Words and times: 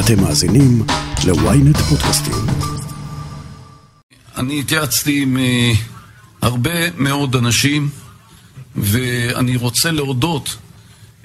אתם 0.00 0.20
מאזינים 0.20 0.82
ל-ynet 1.26 1.78
פודקאסטים. 1.88 2.34
אני 4.36 4.60
התייעצתי 4.60 5.22
עם 5.22 5.36
אה, 5.36 5.72
הרבה 6.42 6.90
מאוד 6.96 7.36
אנשים, 7.36 7.88
ואני 8.76 9.56
רוצה 9.56 9.90
להודות 9.90 10.56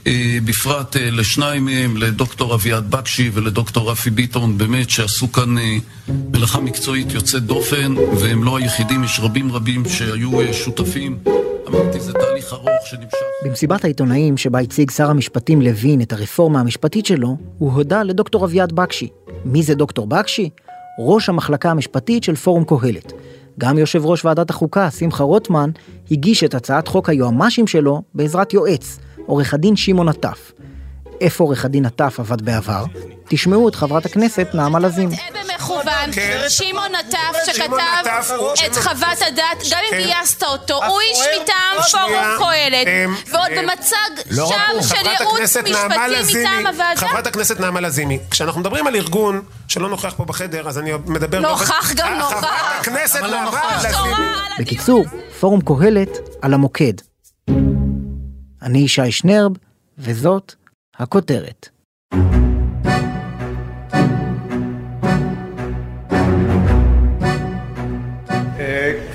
אה, 0.08 0.38
בפרט 0.46 0.98
אה, 0.98 1.12
לשניים 1.12 1.66
מהם, 1.66 1.98
לדוקטור 1.98 2.56
אביעד 2.56 2.92
בקשי 2.92 3.30
ולדוקטור 3.34 3.92
רפי 3.92 4.10
ביטון, 4.10 4.58
באמת 4.58 4.90
שעשו 4.90 5.32
כאן 5.32 5.56
מלאכה 6.08 6.60
מקצועית 6.60 7.12
יוצאת 7.12 7.44
דופן, 7.44 7.96
והם 8.20 8.44
לא 8.44 8.58
היחידים, 8.58 9.04
יש 9.04 9.20
רבים 9.20 9.52
רבים 9.52 9.84
שהיו 9.90 10.54
שותפים. 10.54 11.18
אמרתי, 11.68 12.00
זה 12.00 12.14
תהליך 12.14 12.54
ארוך 12.54 12.86
שנמשך. 12.86 13.18
במסיבת 13.46 13.84
העיתונאים 13.84 14.38
שבה 14.38 14.60
הציג 14.60 14.92
שר 14.92 15.10
המשפטים 15.10 15.62
לוין 15.62 16.02
את 16.02 16.14
הרפורמה 16.14 16.60
המשפטית 16.60 17.06
שלו, 17.06 17.38
הוא 17.58 17.72
הודה 17.72 18.04
לדוקטור 18.04 18.46
אביעד 18.46 18.72
בקשי. 18.74 19.10
מי 19.46 19.64
זה 19.64 19.76
דוקטור 19.76 20.08
בקשי? 20.08 20.50
ראש 21.00 21.30
המחלקה 21.30 21.72
המשפטית 21.72 22.24
של 22.24 22.36
פורום 22.36 22.64
קהלת. 22.64 23.14
גם 23.60 23.78
יושב 23.78 24.06
ראש 24.06 24.26
ועדת 24.26 24.50
החוקה, 24.50 24.92
שמחה 24.92 25.24
רוטמן, 25.24 25.70
הגיש 26.12 26.44
את 26.44 26.54
הצעת 26.54 26.88
חוק 26.88 27.10
היועמ"שים 27.10 27.68
שלו 27.68 28.02
בעזרת 28.14 28.54
יועץ, 28.54 29.00
עורך 29.26 29.54
הדין 29.54 29.76
שמעון 29.76 30.10
עטף. 30.10 30.52
איפה 31.22 31.44
עורך 31.44 31.66
הדין 31.66 31.86
עטף 31.86 32.16
עבד 32.20 32.42
בעבר? 32.42 32.84
תשמעו 33.28 33.70
את 33.70 33.76
חברת 33.76 34.06
הכנסת 34.06 34.48
נעמה 34.54 34.80
לזימי. 34.80 35.16
במכוון, 35.80 36.50
שמעון 36.50 36.92
נטף 36.96 37.38
שכתב 37.46 37.72
את 38.66 38.76
חוות 38.76 39.22
הדת, 39.28 39.64
גם 39.72 39.80
אם 39.92 39.98
גייסת 39.98 40.44
אותו, 40.44 40.86
הוא 40.86 41.00
איש 41.02 41.20
מטעם 41.42 41.82
פורום 41.92 42.38
קהלת, 42.38 42.88
ועוד 43.32 43.52
במצג 43.58 43.96
לא 44.32 44.50
שם 44.50 44.96
של 44.96 45.08
ייעוץ 45.10 45.40
משפטי 45.40 46.40
מטעם 46.40 46.68
הוועדה. 46.68 46.96
חברת 46.96 47.28
הכנסת 47.28 47.60
נעמה 47.60 47.80
לזימי, 47.80 48.20
כשאנחנו 48.32 48.62
מדברים 48.62 48.88
על 48.88 48.96
ארגון 48.96 49.42
שלא 49.68 49.90
נוכח 49.90 50.14
פה 50.18 50.26
בחדר, 50.26 50.68
אז 50.68 50.78
אני 50.78 50.92
מדבר... 51.06 51.40
נוכח 51.40 51.92
גם 51.96 52.18
נוכח. 52.18 52.38
חברת 52.38 52.80
הכנסת 52.80 53.20
נעמה 53.22 53.78
לזימי. 53.78 54.26
בקיצור, 54.60 55.06
פורום 55.40 55.62
קהלת 55.62 56.10
על 56.42 56.54
המוקד. 56.54 56.94
אני 58.62 58.80
ישי 58.80 59.12
שנרב, 59.12 59.52
וזאת 59.98 60.56
הכותרת. 61.00 61.70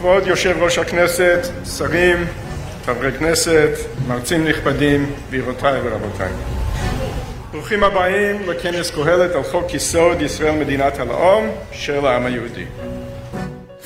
כבוד 0.06 0.26
יושב 0.26 0.56
ראש 0.60 0.78
הכנסת, 0.78 1.38
שרים, 1.78 2.16
חברי 2.84 3.12
כנסת, 3.12 3.70
מרצים 4.08 4.44
נכבדים, 4.44 5.06
גבירותיי 5.28 5.80
ורבותיי. 5.84 6.32
ברוכים 7.52 7.84
הבאים 7.84 8.36
לכנס 8.48 8.90
קהלת 8.90 9.30
על 9.34 9.42
חוק 9.42 9.74
יסוד 9.74 10.20
ישראל 10.20 10.58
מדינת 10.58 10.98
הלאום 10.98 11.46
של 11.72 12.06
העם 12.06 12.26
היהודי. 12.26 12.64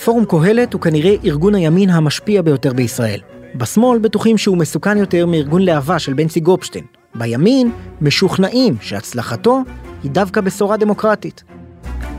פורום 0.04 0.24
קהלת 0.24 0.72
הוא 0.72 0.80
כנראה 0.80 1.14
ארגון 1.24 1.54
הימין 1.54 1.90
המשפיע 1.90 2.42
ביותר 2.42 2.72
בישראל. 2.72 3.20
בשמאל 3.54 3.98
בטוחים 3.98 4.38
שהוא 4.38 4.58
מסוכן 4.58 4.98
יותר 4.98 5.26
מארגון 5.26 5.62
להבה 5.62 5.98
של 5.98 6.12
בנצי 6.12 6.40
גופשטיין. 6.40 6.84
בימין 7.14 7.70
משוכנעים 8.00 8.76
שהצלחתו 8.80 9.60
היא 10.02 10.10
דווקא 10.10 10.40
בשורה 10.40 10.76
דמוקרטית. 10.76 11.42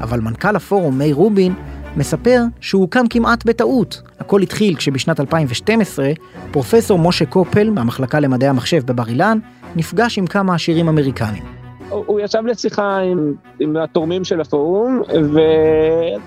אבל 0.02 0.19
מנכ"ל 0.19 0.55
הפורום, 0.55 0.97
מאיר 0.97 1.16
רובין, 1.16 1.53
מספר 1.97 2.42
שהוא 2.61 2.81
הוקם 2.81 3.08
כמעט 3.09 3.45
בטעות. 3.45 4.02
הכל 4.20 4.42
התחיל 4.42 4.75
כשבשנת 4.75 5.20
2012 5.20 6.11
פרופסור 6.52 7.00
משה 7.00 7.25
קופל 7.25 7.70
מהמחלקה 7.70 8.20
למדעי 8.20 8.50
המחשב 8.50 8.81
בבר 8.86 9.08
אילן 9.08 9.38
נפגש 9.75 10.17
עם 10.17 10.28
כמה 10.28 10.56
עשירים 10.56 10.88
אמריקנים. 10.88 11.44
הוא 11.89 12.19
ישב 12.19 12.45
לשיחה 12.45 12.97
עם, 12.97 13.34
עם 13.59 13.78
התורמים 13.78 14.23
של 14.23 14.42
הפורום, 14.42 15.02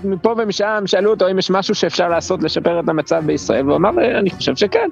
ומפה 0.04 0.34
ומשם 0.38 0.82
שאלו 0.86 1.10
אותו 1.10 1.30
אם 1.30 1.38
יש 1.38 1.50
משהו 1.50 1.74
שאפשר 1.74 2.08
לעשות 2.08 2.42
לשפר 2.42 2.80
את 2.80 2.88
המצב 2.88 3.22
בישראל, 3.26 3.66
והוא 3.66 3.76
אמר, 3.76 3.90
אני 4.18 4.30
חושב 4.30 4.56
שכן. 4.56 4.88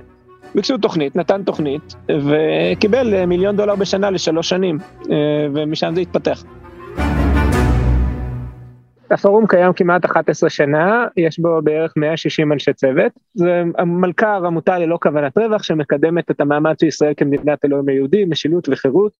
ביקשו 0.54 0.78
תוכנית, 0.78 1.16
נתן 1.16 1.42
תוכנית, 1.42 1.94
וקיבל 2.08 3.24
מיליון 3.26 3.56
דולר 3.56 3.76
בשנה 3.76 4.10
לשלוש 4.10 4.48
שנים, 4.48 4.78
ומשם 5.54 5.94
זה 5.94 6.00
התפתח. 6.00 6.44
הפורום 9.12 9.46
קיים 9.46 9.72
כמעט 9.72 10.04
11 10.04 10.50
שנה, 10.50 11.06
יש 11.16 11.38
בו 11.38 11.62
בערך 11.64 11.92
160 11.96 12.52
אנשי 12.52 12.72
צוות. 12.72 13.12
זה 13.34 13.62
מלכ"ר, 13.86 14.46
עמותה 14.46 14.78
ללא 14.78 14.98
כוונת 15.02 15.38
רווח, 15.38 15.62
שמקדמת 15.62 16.30
את 16.30 16.40
המעמד 16.40 16.78
של 16.80 16.86
ישראל 16.86 17.12
כמדינת 17.16 17.64
הלאום 17.64 17.88
היהודי, 17.88 18.24
משילות 18.24 18.68
וחירות. 18.68 19.12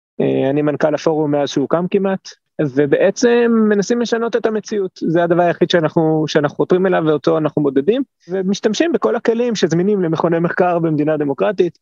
אני 0.51 0.63
מנכ"ל 0.63 0.95
הפורום 0.95 1.31
מאז 1.31 1.49
שהוקם 1.49 1.85
כמעט, 1.91 2.29
ובעצם 2.61 3.53
מנסים 3.69 4.01
לשנות 4.01 4.37
את 4.37 4.47
המציאות. 4.47 4.91
זה 5.03 5.25
הדבר 5.25 5.43
היחיד 5.43 5.71
שאנחנו, 5.71 6.25
שאנחנו 6.29 6.57
חותרים 6.57 6.87
אליו 6.87 7.03
ואותו 7.07 7.39
אנחנו 7.39 7.63
מודדים, 7.63 8.03
ומשתמשים 8.29 8.93
בכל 8.93 9.17
הכלים 9.17 9.55
שזמינים 9.55 10.03
למכוני 10.03 10.39
מחקר 10.39 10.79
במדינה 10.79 11.17
דמוקרטית, 11.17 11.79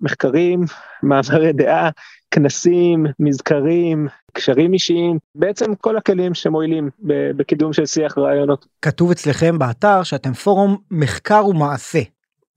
ממחקרים, 0.00 0.60
מעברי 1.02 1.52
דעה, 1.52 1.90
כנסים, 2.30 3.06
מזכרים, 3.18 4.08
קשרים 4.32 4.72
אישיים, 4.72 5.18
בעצם 5.34 5.74
כל 5.74 5.96
הכלים 5.96 6.34
שמועילים 6.34 6.90
בקידום 7.36 7.72
של 7.72 7.86
שיח 7.86 8.18
רעיונות. 8.18 8.66
כתוב 8.82 9.10
אצלכם 9.10 9.58
באתר 9.58 10.02
שאתם 10.02 10.32
פורום 10.32 10.76
מחקר 10.90 11.46
ומעשה. 11.46 12.00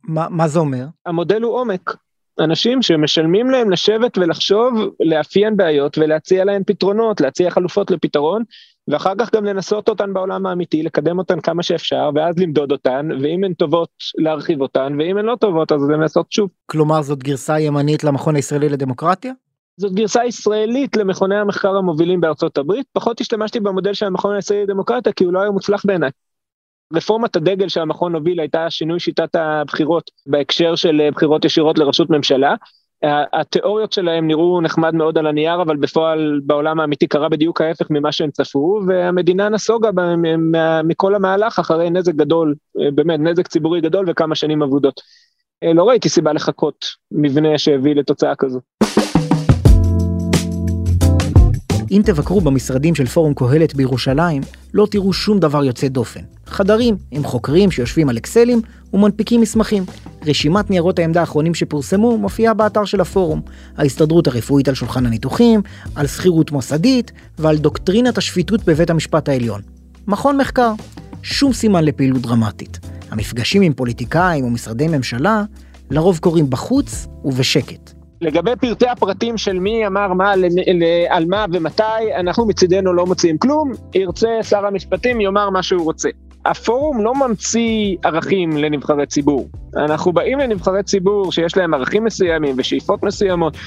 מה, 0.03 0.27
מה 0.29 0.47
זה 0.47 0.59
אומר? 0.59 0.85
המודל 1.05 1.41
הוא 1.41 1.55
עומק. 1.55 1.95
אנשים 2.39 2.81
שמשלמים 2.81 3.49
להם 3.49 3.69
לשבת 3.69 4.17
ולחשוב, 4.17 4.73
לאפיין 4.99 5.57
בעיות 5.57 5.97
ולהציע 5.97 6.45
להם 6.45 6.63
פתרונות, 6.63 7.21
להציע 7.21 7.49
חלופות 7.49 7.91
לפתרון, 7.91 8.43
ואחר 8.87 9.13
כך 9.19 9.35
גם 9.35 9.45
לנסות 9.45 9.89
אותן 9.89 10.13
בעולם 10.13 10.45
האמיתי, 10.45 10.83
לקדם 10.83 11.17
אותן 11.17 11.39
כמה 11.39 11.63
שאפשר, 11.63 12.09
ואז 12.15 12.39
למדוד 12.39 12.71
אותן, 12.71 13.09
ואם 13.21 13.43
הן 13.43 13.53
טובות, 13.53 13.89
להרחיב 14.17 14.61
אותן, 14.61 14.95
ואם 14.99 15.17
הן 15.17 15.25
לא 15.25 15.35
טובות, 15.39 15.71
אז 15.71 15.89
לנסות 15.89 16.31
שוב. 16.31 16.49
כלומר 16.65 17.01
זאת 17.01 17.23
גרסה 17.23 17.59
ימנית 17.59 18.03
למכון 18.03 18.35
הישראלי 18.35 18.69
לדמוקרטיה? 18.69 19.33
זאת 19.77 19.93
גרסה 19.93 20.25
ישראלית 20.25 20.97
למכוני 20.97 21.35
המחקר 21.35 21.75
המובילים 21.75 22.21
בארצות 22.21 22.57
הברית, 22.57 22.85
פחות 22.93 23.21
השתמשתי 23.21 23.59
במודל 23.59 23.93
של 23.93 24.05
המכון 24.05 24.35
הישראלי 24.35 24.63
לדמוקרטיה 24.63 25.13
כי 25.13 25.23
הוא 25.23 25.33
לא 25.33 25.41
היה 25.41 25.51
מוצלח 25.51 25.85
בעיניי. 25.85 26.09
רפורמת 26.93 27.35
הדגל 27.35 27.67
שהמכון 27.67 28.15
הוביל 28.15 28.39
הייתה 28.39 28.69
שינוי 28.69 28.99
שיטת 28.99 29.35
הבחירות 29.35 30.11
בהקשר 30.25 30.75
של 30.75 31.09
בחירות 31.13 31.45
ישירות 31.45 31.77
לראשות 31.77 32.09
ממשלה. 32.09 32.55
התיאוריות 33.33 33.93
שלהם 33.93 34.27
נראו 34.27 34.61
נחמד 34.61 34.93
מאוד 34.93 35.17
על 35.17 35.27
הנייר, 35.27 35.61
אבל 35.61 35.77
בפועל 35.77 36.41
בעולם 36.45 36.79
האמיתי 36.79 37.07
קרה 37.07 37.29
בדיוק 37.29 37.61
ההפך 37.61 37.87
ממה 37.89 38.11
שהם 38.11 38.31
צפו, 38.31 38.79
והמדינה 38.87 39.49
נסוגה 39.49 39.89
מכל 40.83 41.15
המהלך 41.15 41.59
אחרי 41.59 41.89
נזק 41.89 42.13
גדול, 42.13 42.55
באמת 42.95 43.19
נזק 43.19 43.47
ציבורי 43.47 43.81
גדול 43.81 44.05
וכמה 44.07 44.35
שנים 44.35 44.61
אבודות. 44.61 45.01
לא 45.75 45.83
ראיתי 45.83 46.09
סיבה 46.09 46.33
לחכות 46.33 46.85
מבנה 47.11 47.57
שהביא 47.57 47.95
לתוצאה 47.95 48.35
כזו. 48.35 48.59
אם 51.93 52.01
תבקרו 52.05 52.41
במשרדים 52.41 52.95
של 52.95 53.05
פורום 53.05 53.33
קהלת 53.33 53.75
בירושלים, 53.75 54.43
לא 54.73 54.87
תראו 54.91 55.13
שום 55.13 55.39
דבר 55.39 55.63
יוצא 55.63 55.87
דופן. 55.87 56.19
חדרים 56.45 56.95
עם 57.11 57.23
חוקרים 57.23 57.71
שיושבים 57.71 58.09
על 58.09 58.17
אקסלים 58.17 58.61
ומנפיקים 58.93 59.41
מסמכים. 59.41 59.85
רשימת 60.25 60.69
ניירות 60.69 60.99
העמדה 60.99 61.19
האחרונים 61.19 61.55
שפורסמו 61.55 62.17
מופיעה 62.17 62.53
באתר 62.53 62.85
של 62.85 63.01
הפורום. 63.01 63.41
ההסתדרות 63.77 64.27
הרפואית 64.27 64.67
על 64.67 64.75
שולחן 64.75 65.05
הניתוחים, 65.05 65.61
על 65.95 66.07
שכירות 66.07 66.51
מוסדית 66.51 67.11
ועל 67.39 67.57
דוקטרינת 67.57 68.17
השפיטות 68.17 68.63
בבית 68.65 68.89
המשפט 68.89 69.29
העליון. 69.29 69.61
מכון 70.07 70.37
מחקר, 70.37 70.73
שום 71.23 71.53
סימן 71.53 71.83
לפעילות 71.83 72.21
דרמטית. 72.21 72.79
המפגשים 73.11 73.61
עם 73.61 73.73
פוליטיקאים 73.73 74.45
ומשרדי 74.45 74.87
ממשלה 74.87 75.43
לרוב 75.91 76.17
קורים 76.17 76.49
בחוץ 76.49 77.07
ובשקט. 77.25 77.92
לגבי 78.23 78.51
פרטי 78.59 78.87
הפרטים 78.87 79.37
של 79.37 79.59
מי 79.59 79.87
אמר 79.87 80.13
מה, 80.13 80.33
על 81.09 81.25
מה 81.27 81.45
ומתי, 81.53 81.83
אנחנו 82.19 82.47
מצידנו 82.47 82.93
לא 82.93 83.05
מוציאים 83.05 83.37
כלום, 83.37 83.71
ירצה 83.95 84.27
שר 84.41 84.65
המשפטים 84.65 85.21
יאמר 85.21 85.49
מה 85.49 85.63
שהוא 85.63 85.83
רוצה. 85.83 86.09
הפורום 86.45 87.03
לא 87.03 87.13
ממציא 87.15 87.95
ערכים 88.03 88.57
לנבחרי 88.57 89.05
ציבור. 89.05 89.49
אנחנו 89.77 90.13
באים 90.13 90.39
לנבחרי 90.39 90.83
ציבור 90.83 91.31
שיש 91.31 91.57
להם 91.57 91.73
ערכים 91.73 92.03
מסוימים 92.03 92.55
ושאיפות 92.57 93.03
מסוימות, 93.03 93.57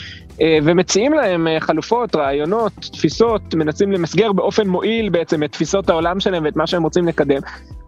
ומציעים 0.62 1.12
להם 1.12 1.46
חלופות, 1.60 2.16
רעיונות, 2.16 2.72
תפיסות, 2.72 3.54
מנסים 3.54 3.92
למסגר 3.92 4.32
באופן 4.32 4.68
מועיל 4.68 5.08
בעצם 5.08 5.42
את 5.42 5.52
תפיסות 5.52 5.90
העולם 5.90 6.20
שלהם 6.20 6.44
ואת 6.44 6.56
מה 6.56 6.66
שהם 6.66 6.82
רוצים 6.82 7.08
לקדם. 7.08 7.40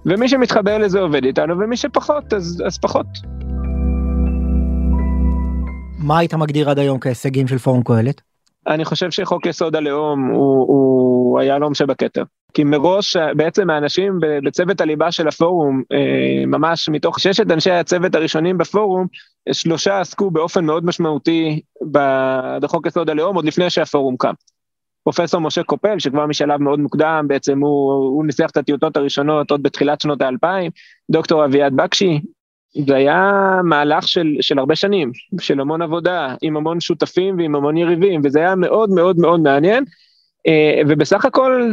ומי 0.07 0.29
שמתחבר 0.29 0.79
לזה 0.79 1.01
עובד 1.01 1.25
איתנו, 1.25 1.59
ומי 1.59 1.77
שפחות, 1.77 2.35
אז, 2.35 2.63
אז 2.67 2.79
פחות. 2.79 3.07
מה 5.99 6.19
היית 6.19 6.35
מגדיר 6.35 6.71
עד 6.71 6.79
היום 6.79 6.99
כהישגים 6.99 7.49
של 7.49 7.59
פורום 7.59 7.83
קהלת? 7.83 8.21
אני 8.67 8.85
חושב 8.85 9.11
שחוק 9.11 9.47
יסוד 9.47 9.77
הלאום 9.77 10.31
הוא, 10.31 10.67
הוא 10.69 11.41
היהלום 11.41 11.75
שבכתר. 11.75 12.23
כי 12.55 12.65
מראש 12.65 13.17
בעצם 13.17 13.71
האנשים 13.71 14.19
בצוות 14.45 14.81
הליבה 14.81 15.13
של 15.13 15.29
הפורום, 15.29 15.83
ממש 16.47 16.89
מתוך 16.89 17.21
ששת 17.21 17.51
אנשי 17.51 17.71
הצוות 17.71 18.15
הראשונים 18.15 18.59
בפורום, 18.59 19.07
שלושה 19.53 20.01
עסקו 20.01 20.31
באופן 20.31 20.65
מאוד 20.65 20.85
משמעותי 20.85 21.61
בחוק 22.61 22.87
יסוד 22.87 23.11
הלאום 23.11 23.37
עוד 23.37 23.45
לפני 23.45 23.71
שהפורום 23.71 24.17
קם. 24.17 24.33
פרופסור 25.05 25.41
משה 25.41 25.63
קופל, 25.63 25.99
שכבר 25.99 26.27
משלב 26.27 26.61
מאוד 26.61 26.79
מוקדם, 26.79 27.25
בעצם 27.29 27.61
הוא, 27.61 27.93
הוא 27.93 28.27
ניסח 28.27 28.51
את 28.51 28.57
הטיוטות 28.57 28.97
הראשונות 28.97 29.51
עוד 29.51 29.63
בתחילת 29.63 30.01
שנות 30.01 30.23
האלפיים, 30.23 30.71
דוקטור 31.11 31.45
אביעד 31.45 31.77
בקשי, 31.77 32.21
זה 32.87 32.97
היה 32.97 33.33
מהלך 33.65 34.09
של, 34.09 34.37
של 34.41 34.59
הרבה 34.59 34.77
שנים, 34.77 35.13
של 35.41 35.61
המון 35.61 35.83
עבודה, 35.83 36.35
עם 36.43 36.57
המון 36.57 36.81
שותפים 36.81 37.39
ועם 37.39 37.55
המון 37.55 37.77
יריבים, 37.77 38.21
וזה 38.25 38.39
היה 38.39 38.55
מאוד 38.55 38.91
מאוד 38.91 39.19
מאוד 39.19 39.41
מעניין, 39.41 39.85
אה, 40.47 40.81
ובסך 40.89 41.25
הכל, 41.25 41.71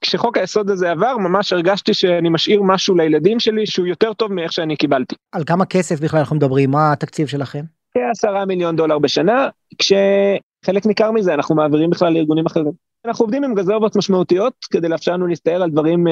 כשחוק 0.00 0.38
היסוד 0.38 0.70
הזה 0.70 0.90
עבר, 0.90 1.16
ממש 1.18 1.52
הרגשתי 1.52 1.94
שאני 1.94 2.28
משאיר 2.28 2.62
משהו 2.62 2.94
לילדים 2.94 3.40
שלי 3.40 3.66
שהוא 3.66 3.86
יותר 3.86 4.12
טוב 4.12 4.32
מאיך 4.32 4.52
שאני 4.52 4.76
קיבלתי. 4.76 5.14
על 5.32 5.44
כמה 5.44 5.66
כסף 5.66 6.00
בכלל 6.00 6.20
אנחנו 6.20 6.36
מדברים? 6.36 6.70
מה 6.70 6.92
התקציב 6.92 7.26
שלכם? 7.26 7.64
כעשרה 7.94 8.44
מיליון 8.44 8.76
דולר 8.76 8.98
בשנה, 8.98 9.48
כשחלק 9.78 10.86
ניכר 10.86 11.10
מזה 11.10 11.34
אנחנו 11.34 11.54
מעבירים 11.54 11.90
בכלל 11.90 12.12
לארגונים 12.12 12.46
אחרים. 12.46 12.72
אנחנו 13.06 13.24
עובדים 13.24 13.44
עם 13.44 13.54
גזרבות 13.54 13.96
משמעותיות 13.96 14.52
כדי 14.70 14.88
לאפשר 14.88 15.12
לנו 15.12 15.26
להסתער 15.26 15.62
על 15.62 15.70
דברים 15.70 16.06
uh, 16.06 16.10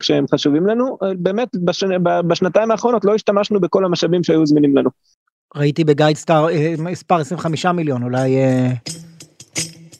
כשהם 0.00 0.24
חשובים 0.34 0.66
לנו. 0.66 0.98
באמת, 1.18 1.48
בשנ... 1.64 1.88
בשנתיים 2.28 2.70
האחרונות 2.70 3.04
לא 3.04 3.14
השתמשנו 3.14 3.60
בכל 3.60 3.84
המשאבים 3.84 4.24
שהיו 4.24 4.46
זמינים 4.46 4.76
לנו. 4.76 4.90
ראיתי 5.56 5.84
בגייד 5.84 6.16
סטאר 6.16 6.48
uh, 6.48 6.80
מספר 6.80 7.16
25 7.16 7.66
מיליון, 7.66 8.02
אולי... 8.02 8.36
Uh... 8.36 8.90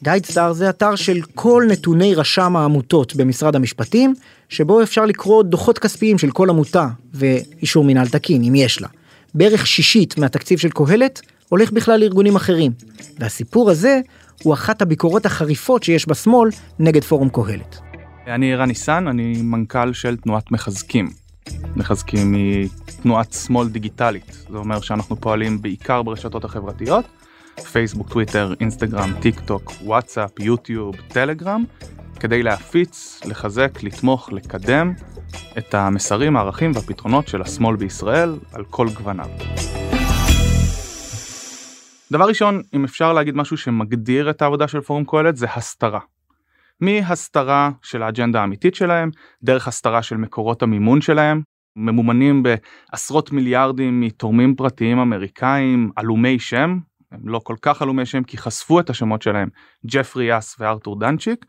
גייד 0.03 0.25
סטאר 0.25 0.53
זה 0.53 0.69
אתר 0.69 0.95
של 0.95 1.21
כל 1.35 1.63
נתוני 1.69 2.15
רשם 2.15 2.55
העמותות 2.55 3.15
במשרד 3.15 3.55
המשפטים, 3.55 4.13
שבו 4.49 4.83
אפשר 4.83 5.05
לקרוא 5.05 5.43
דוחות 5.43 5.79
כספיים 5.79 6.17
של 6.17 6.31
כל 6.31 6.49
עמותה 6.49 6.87
ואישור 7.13 7.83
מינהל 7.83 8.07
תקין, 8.07 8.43
אם 8.43 8.55
יש 8.55 8.81
לה. 8.81 8.87
בערך 9.33 9.67
שישית 9.67 10.17
מהתקציב 10.17 10.59
של 10.59 10.69
קהלת 10.69 11.21
הולך 11.49 11.71
בכלל 11.71 11.99
לארגונים 11.99 12.35
אחרים. 12.35 12.71
והסיפור 13.19 13.69
הזה 13.69 14.01
הוא 14.43 14.53
אחת 14.53 14.81
הביקורות 14.81 15.25
החריפות 15.25 15.83
שיש 15.83 16.09
בשמאל 16.09 16.49
נגד 16.79 17.03
פורום 17.03 17.29
קהלת. 17.29 17.79
אני 18.27 18.53
ערן 18.53 18.67
ניסן, 18.67 19.07
אני 19.07 19.41
מנכ"ל 19.41 19.93
של 19.93 20.17
תנועת 20.17 20.51
מחזקים. 20.51 21.09
מחזקים 21.75 22.33
היא 22.33 22.69
תנועת 23.01 23.33
שמאל 23.33 23.69
דיגיטלית, 23.69 24.45
זה 24.49 24.57
אומר 24.57 24.81
שאנחנו 24.81 25.15
פועלים 25.15 25.61
בעיקר 25.61 26.01
ברשתות 26.01 26.45
החברתיות, 26.45 27.05
פייסבוק, 27.71 28.09
טוויטר, 28.09 28.53
אינסטגרם, 28.59 29.13
טיק 29.19 29.39
טוק, 29.39 29.71
וואטסאפ, 29.83 30.39
יוטיוב, 30.39 30.95
טלגרם, 31.07 31.63
כדי 32.19 32.43
להפיץ, 32.43 33.19
לחזק, 33.25 33.83
לתמוך, 33.83 34.29
לקדם 34.31 34.93
את 35.57 35.73
המסרים, 35.73 36.37
הערכים 36.37 36.71
והפתרונות 36.75 37.27
של 37.27 37.41
השמאל 37.41 37.75
בישראל 37.75 38.35
על 38.53 38.63
כל 38.69 38.87
גווניו. 38.89 39.29
דבר 42.11 42.27
ראשון, 42.27 42.61
אם 42.73 42.83
אפשר 42.83 43.13
להגיד 43.13 43.35
משהו 43.35 43.57
שמגדיר 43.57 44.29
את 44.29 44.41
העבודה 44.41 44.67
של 44.67 44.81
פורום 44.81 45.03
קהלת, 45.05 45.35
זה 45.35 45.47
הסתרה. 45.55 45.99
מהסתרה 46.81 47.71
של 47.81 48.03
האג'נדה 48.03 48.41
האמיתית 48.41 48.75
שלהם, 48.75 49.09
דרך 49.43 49.67
הסתרה 49.67 50.03
של 50.03 50.17
מקורות 50.17 50.63
המימון 50.63 51.01
שלהם, 51.01 51.41
ממומנים 51.75 52.43
בעשרות 52.43 53.31
מיליארדים 53.31 54.01
מתורמים 54.01 54.55
פרטיים 54.55 54.99
אמריקאים, 54.99 55.91
עלומי 55.95 56.39
שם, 56.39 56.77
הם 57.11 57.19
לא 57.23 57.41
כל 57.43 57.55
כך 57.61 57.81
עלומי 57.81 58.05
שם 58.05 58.23
כי 58.23 58.37
חשפו 58.37 58.79
את 58.79 58.89
השמות 58.89 59.21
שלהם, 59.21 59.49
ג'פרי 59.85 60.25
יאס 60.25 60.55
וארתור 60.59 60.99
דנצ'יק, 60.99 61.45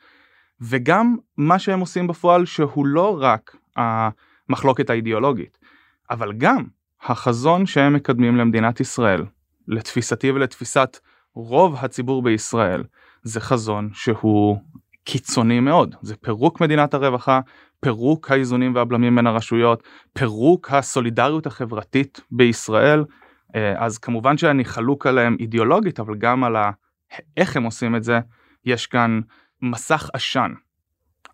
וגם 0.61 1.17
מה 1.37 1.59
שהם 1.59 1.81
עושים 1.81 2.07
בפועל 2.07 2.47
שהוא 2.47 2.87
לא 2.87 3.19
רק 3.21 3.57
המחלוקת 3.77 4.91
האידיאולוגית, 4.91 5.59
אבל 6.11 6.33
גם 6.33 6.65
החזון 7.03 7.67
שהם 7.67 7.95
מקדמים 7.95 8.37
למדינת 8.37 8.81
ישראל, 8.81 9.25
לתפיסתי 9.69 10.31
ולתפיסת 10.31 10.99
רוב 11.35 11.77
הציבור 11.79 12.23
בישראל, 12.23 12.85
זה 13.23 13.41
חזון 13.41 13.91
שהוא 13.93 14.59
קיצוני 15.05 15.61
מאוד, 15.61 15.95
זה 16.03 16.17
פירוק 16.17 16.61
מדינת 16.61 16.95
הרווחה, 16.95 17.41
פירוק 17.81 18.31
האיזונים 18.31 18.75
והבלמים 18.75 19.17
בין 19.17 19.27
הרשויות, 19.27 19.83
פירוק 20.13 20.71
הסולידריות 20.71 21.47
החברתית 21.47 22.21
בישראל, 22.31 23.05
אה, 23.55 23.85
אז 23.85 23.99
כמובן 23.99 24.39
שאני 24.39 24.65
חלוק 24.65 25.07
עליהם 25.07 25.37
אידיאולוגית, 25.41 26.01
אבל 26.01 26.15
גם 26.15 26.45
על 26.45 26.57
איך 27.37 27.57
הם 27.57 27.63
עושים 27.63 27.97
את 27.97 28.05
זה, 28.05 28.21
יש 28.65 28.87
כאן 28.87 29.21
מסך 29.63 30.11
עשן. 30.13 30.53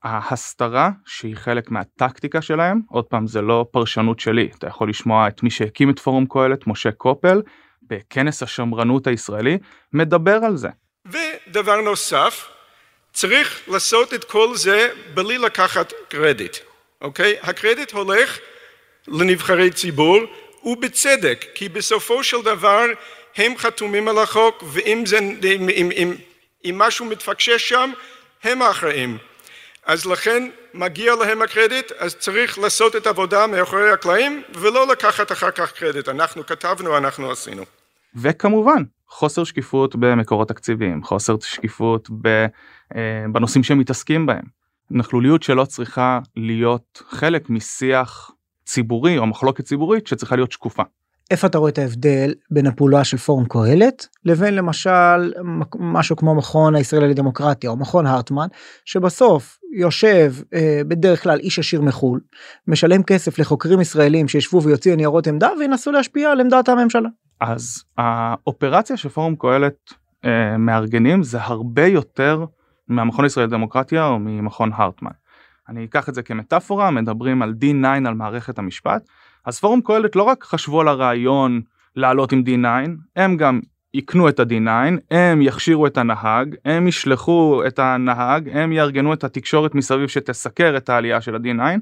ההסתרה 0.03 0.91
שהיא 1.05 1.37
חלק 1.37 1.71
מהטקטיקה 1.71 2.43
שלהם, 2.43 2.81
עוד 2.89 3.05
פעם 3.05 3.27
זה 3.27 3.43
לא 3.43 3.67
פרשנות 3.71 4.21
שלי, 4.21 4.51
אתה 4.59 4.67
יכול 4.67 4.89
לשמוע 4.89 5.29
את 5.29 5.43
מי 5.43 5.51
שהקים 5.51 5.91
את 5.91 5.99
פורום 5.99 6.27
קהלת, 6.27 6.67
משה 6.67 6.93
קופל, 6.93 7.43
בכנס 7.91 8.43
השמרנות 8.43 9.07
הישראלי, 9.07 9.59
מדבר 9.93 10.39
על 10.47 10.57
זה. 10.57 10.69
ודבר 11.07 11.81
נוסף, 11.81 12.49
צריך 13.13 13.61
לעשות 13.69 14.15
את 14.15 14.25
כל 14.25 14.57
זה 14.57 14.89
בלי 15.15 15.39
לקחת 15.39 15.93
קרדיט, 16.09 16.57
אוקיי? 17.01 17.37
הקרדיט 17.43 17.93
הולך 17.93 18.39
לנבחרי 19.09 19.71
ציבור, 19.71 20.19
ובצדק, 20.65 21.45
כי 21.55 21.69
בסופו 21.69 22.25
של 22.25 22.43
דבר 22.43 22.85
הם 23.37 23.59
חתומים 23.59 24.09
על 24.09 24.19
החוק, 24.19 24.65
ואם 24.67 25.07
זה, 25.07 25.19
אם, 25.19 25.69
אם, 25.69 25.91
אם, 25.97 26.15
אם 26.65 26.79
משהו 26.79 27.07
מתפקשש 27.07 27.69
שם, 27.69 27.93
הם 28.43 28.63
האחראים. 28.63 29.19
אז 29.87 30.07
לכן 30.07 30.51
מגיע 30.75 31.15
להם 31.15 31.43
הקרדיט, 31.43 31.93
אז 31.99 32.15
צריך 32.15 32.59
לעשות 32.59 32.97
את 32.97 33.07
העבודה 33.07 33.47
מאחורי 33.47 33.91
הקלעים, 33.91 34.43
ולא 34.55 34.87
לקחת 34.87 35.33
אחר 35.33 35.51
כך 35.51 35.73
קרדיט. 35.73 36.09
אנחנו 36.09 36.47
כתבנו, 36.47 36.97
אנחנו 36.97 37.31
עשינו. 37.31 37.65
וכמובן, 38.15 38.83
חוסר 39.09 39.45
שקיפות 39.45 39.97
במקורות 39.97 40.49
תקציביים, 40.49 41.03
חוסר 41.03 41.37
שקיפות 41.41 42.11
אה, 42.27 43.25
בנושאים 43.33 43.65
שהם 43.65 43.79
מתעסקים 43.79 44.27
בהם. 44.27 44.45
נכלוליות 44.91 45.43
שלא 45.43 45.65
צריכה 45.65 46.21
להיות 46.37 47.03
חלק 47.09 47.51
משיח 47.51 48.31
ציבורי 48.65 49.19
או 49.19 49.27
מחלוקת 49.27 49.65
ציבורית 49.65 50.07
שצריכה 50.07 50.37
להיות 50.37 50.53
שקופה. 50.53 50.83
איפה 51.31 51.47
אתה 51.47 51.59
רואה 51.59 51.71
את 51.71 51.79
ההבדל 51.79 52.35
בין 52.51 52.67
הפעולה 52.67 53.05
של 53.05 53.17
פורום 53.17 53.45
קהלת 53.45 54.07
לבין 54.25 54.55
למשל 54.55 55.33
משהו 55.79 56.17
כמו 56.17 56.35
מכון 56.35 56.75
הישראלי 56.75 57.09
לדמוקרטיה 57.09 57.71
או 57.71 57.77
מכון 57.77 58.07
הרטמן 58.07 58.47
שבסוף 58.85 59.59
יושב 59.77 60.33
אה, 60.55 60.81
בדרך 60.89 61.23
כלל 61.23 61.39
איש 61.39 61.59
עשיר 61.59 61.83
מחול 61.83 62.21
משלם 62.67 63.03
כסף 63.03 63.39
לחוקרים 63.39 63.81
ישראלים 63.81 64.29
שישבו 64.29 64.63
ויוציאו 64.63 64.97
ניירות 64.97 65.27
עמדה 65.27 65.49
וינסו 65.59 65.93
להשפיע 65.93 66.31
על 66.31 66.41
עמדת 66.41 66.69
הממשלה. 66.69 67.09
אז 67.41 67.85
האופרציה 67.99 68.97
שפורום 68.97 69.37
קהלת 69.37 69.95
אה, 70.25 70.57
מארגנים 70.59 71.23
זה 71.23 71.39
הרבה 71.43 71.87
יותר 71.87 72.45
מהמכון 72.89 73.25
הישראלי 73.25 73.47
לדמוקרטיה 73.47 74.07
או 74.07 74.19
ממכון 74.19 74.71
הרטמן. 74.75 75.11
אני 75.69 75.85
אקח 75.85 76.09
את 76.09 76.15
זה 76.15 76.23
כמטאפורה, 76.23 76.91
מדברים 76.91 77.43
על 77.43 77.55
D9 77.61 77.87
על 77.87 78.15
מערכת 78.15 78.59
המשפט, 78.59 79.03
אז 79.49 79.61
פורום 79.61 79.81
קהלת 79.81 80.17
לא 80.17 80.23
רק 80.23 80.45
חשבו 80.45 80.81
על 80.81 80.89
הרעיון 80.89 81.61
לעלות 81.97 82.33
עם 82.33 82.43
D9, 82.47 82.67
הם 83.17 83.37
גם 83.37 83.61
יקנו 83.95 84.29
את 84.29 84.41
ה-D9, 84.41 84.71
הם 85.11 85.43
יכשירו 85.43 85.87
את 85.87 85.99
הנהג, 85.99 86.55
הם 86.65 86.89
ישלחו 86.89 87.63
את 87.67 87.79
הנהג, 87.79 88.49
הם 88.53 88.73
יארגנו 88.73 89.13
את 89.13 89.25
התקשורת 89.25 89.75
מסביב 89.75 90.09
שתסקר 90.09 90.77
את 90.77 90.89
העלייה 90.89 91.21
של 91.21 91.35
ה-D9, 91.35 91.79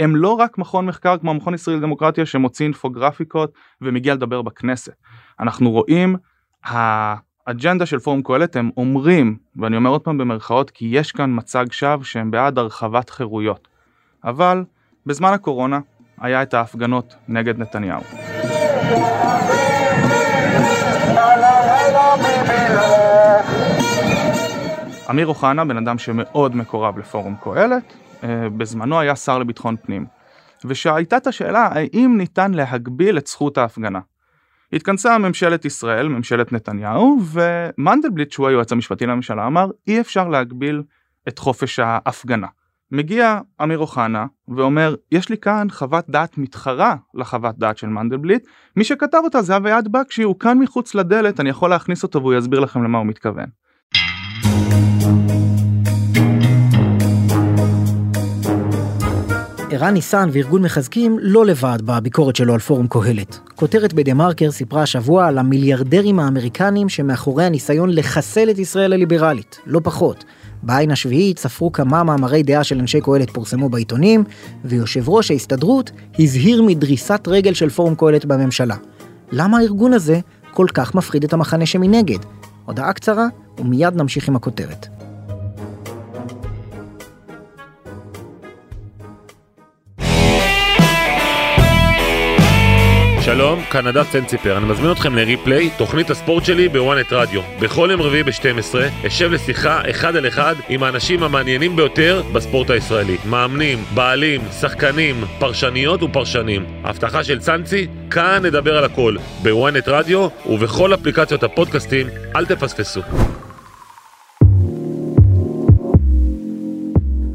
הם 0.00 0.16
לא 0.16 0.32
רק 0.32 0.58
מכון 0.58 0.86
מחקר 0.86 1.18
כמו 1.18 1.30
המכון 1.30 1.54
ישראל 1.54 1.76
לדמוקרטיה 1.76 2.26
שמוציא 2.26 2.66
אינפוגרפיקות 2.66 3.52
ומגיע 3.80 4.14
לדבר 4.14 4.42
בכנסת. 4.42 4.94
אנחנו 5.40 5.70
רואים 5.70 6.16
האג'נדה 6.64 7.86
של 7.86 7.98
פורום 7.98 8.22
קהלת 8.22 8.56
הם 8.56 8.70
אומרים, 8.76 9.36
ואני 9.56 9.76
אומר 9.76 9.90
עוד 9.90 10.00
פעם 10.00 10.18
במרכאות, 10.18 10.70
כי 10.70 10.88
יש 10.90 11.12
כאן 11.12 11.36
מצג 11.36 11.66
שווא 11.70 12.04
שהם 12.04 12.30
בעד 12.30 12.58
הרחבת 12.58 13.10
חירויות. 13.10 13.68
אבל 14.24 14.64
בזמן 15.06 15.32
הקורונה 15.32 15.80
היה 16.20 16.42
את 16.42 16.54
ההפגנות 16.54 17.14
נגד 17.28 17.58
נתניהו. 17.58 18.02
אמיר 25.10 25.26
אוחנה, 25.26 25.64
בן 25.64 25.76
אדם 25.76 25.98
שמאוד 25.98 26.56
מקורב 26.56 26.98
לפורום 26.98 27.36
קהלת, 27.40 27.92
אה, 28.24 28.48
בזמנו 28.56 29.00
היה 29.00 29.16
שר 29.16 29.38
לביטחון 29.38 29.76
פנים. 29.82 30.06
ושהייתה 30.64 31.16
את 31.16 31.26
השאלה 31.26 31.68
האם 31.72 32.14
ניתן 32.18 32.54
להגביל 32.54 33.18
את 33.18 33.26
זכות 33.26 33.58
ההפגנה. 33.58 34.00
התכנסה 34.72 35.18
ממשלת 35.18 35.64
ישראל, 35.64 36.08
ממשלת 36.08 36.52
נתניהו, 36.52 37.18
ומנדלבליט 37.32 38.32
שהוא 38.32 38.48
היועץ 38.48 38.72
המשפטי 38.72 39.06
לממשלה 39.06 39.46
אמר 39.46 39.70
אי 39.88 40.00
אפשר 40.00 40.28
להגביל 40.28 40.82
את 41.28 41.38
חופש 41.38 41.78
ההפגנה. 41.78 42.46
מגיע 42.92 43.40
אמיר 43.62 43.78
אוחנה 43.78 44.26
ואומר 44.48 44.94
יש 45.12 45.28
לי 45.28 45.38
כאן 45.38 45.66
חוות 45.70 46.04
דעת 46.08 46.38
מתחרה 46.38 46.96
לחוות 47.14 47.58
דעת 47.58 47.78
של 47.78 47.86
מנדלבליט 47.86 48.46
מי 48.76 48.84
שכתב 48.84 49.20
אותה 49.24 49.42
זה 49.42 49.56
אביעד 49.56 49.88
בקשי 49.88 50.22
הוא 50.22 50.38
כאן 50.38 50.58
מחוץ 50.58 50.94
לדלת 50.94 51.40
אני 51.40 51.50
יכול 51.50 51.70
להכניס 51.70 52.02
אותו 52.02 52.20
והוא 52.20 52.34
יסביר 52.34 52.60
לכם 52.60 52.84
למה 52.84 52.98
הוא 52.98 53.06
מתכוון. 53.06 53.46
ערן 59.70 59.94
ניסן 59.94 60.28
וארגון 60.32 60.62
מחזקים 60.62 61.18
לא 61.20 61.46
לבד 61.46 61.78
בביקורת 61.84 62.36
שלו 62.36 62.54
על 62.54 62.60
פורום 62.60 62.86
קהלת. 62.88 63.38
כותרת 63.54 63.92
בדה 63.92 64.14
מרקר 64.14 64.50
סיפרה 64.50 64.82
השבוע 64.82 65.26
על 65.26 65.38
המיליארדרים 65.38 66.18
האמריקנים 66.20 66.88
שמאחורי 66.88 67.44
הניסיון 67.44 67.90
לחסל 67.92 68.50
את 68.50 68.58
ישראל 68.58 68.92
הליברלית, 68.92 69.60
לא 69.66 69.80
פחות. 69.84 70.24
בעין 70.62 70.90
השביעית 70.90 71.38
ספרו 71.38 71.72
כמה 71.72 72.04
מאמרי 72.04 72.42
דעה 72.42 72.64
של 72.64 72.78
אנשי 72.78 73.00
קהלת 73.00 73.30
פורסמו 73.30 73.68
בעיתונים, 73.68 74.24
ויושב 74.64 75.08
ראש 75.08 75.30
ההסתדרות 75.30 75.90
הזהיר 76.18 76.62
מדריסת 76.62 77.20
רגל 77.28 77.54
של 77.54 77.70
פורום 77.70 77.94
קהלת 77.94 78.24
בממשלה. 78.24 78.76
למה 79.32 79.58
הארגון 79.58 79.92
הזה 79.92 80.20
כל 80.54 80.66
כך 80.74 80.94
מפחיד 80.94 81.24
את 81.24 81.32
המחנה 81.32 81.66
שמנגד? 81.66 82.18
הודעה 82.64 82.92
קצרה, 82.92 83.26
ומיד 83.58 83.94
נמשיך 83.96 84.28
עם 84.28 84.36
הכותרת. 84.36 84.95
שלום, 93.36 93.62
כאן 93.70 93.86
נדב 93.86 94.04
צנציפר, 94.12 94.56
אני 94.56 94.66
מזמין 94.66 94.92
אתכם 94.92 95.14
לריפליי, 95.14 95.70
תוכנית 95.78 96.10
הספורט 96.10 96.44
שלי 96.44 96.68
בוואנט 96.68 97.12
רדיו. 97.12 97.40
בכל 97.60 97.88
יום 97.92 98.02
רביעי 98.02 98.22
ב-12 98.22 99.06
אשב 99.06 99.30
לשיחה 99.30 99.80
אחד 99.90 100.16
על 100.16 100.28
אחד 100.28 100.54
עם 100.68 100.82
האנשים 100.82 101.22
המעניינים 101.22 101.76
ביותר 101.76 102.22
בספורט 102.32 102.70
הישראלי. 102.70 103.16
מאמנים, 103.28 103.78
בעלים, 103.94 104.40
שחקנים, 104.60 105.24
פרשניות 105.38 106.02
ופרשנים. 106.02 106.66
הבטחה 106.84 107.24
של 107.24 107.38
צאנצי, 107.38 107.86
כאן 108.10 108.40
נדבר 108.44 108.78
על 108.78 108.84
הכל, 108.84 109.16
בוואנט 109.42 109.88
רדיו 109.88 110.28
ובכל 110.46 110.94
אפליקציות 110.94 111.42
הפודקאסטים, 111.42 112.06
אל 112.36 112.46
תפספסו. 112.46 113.00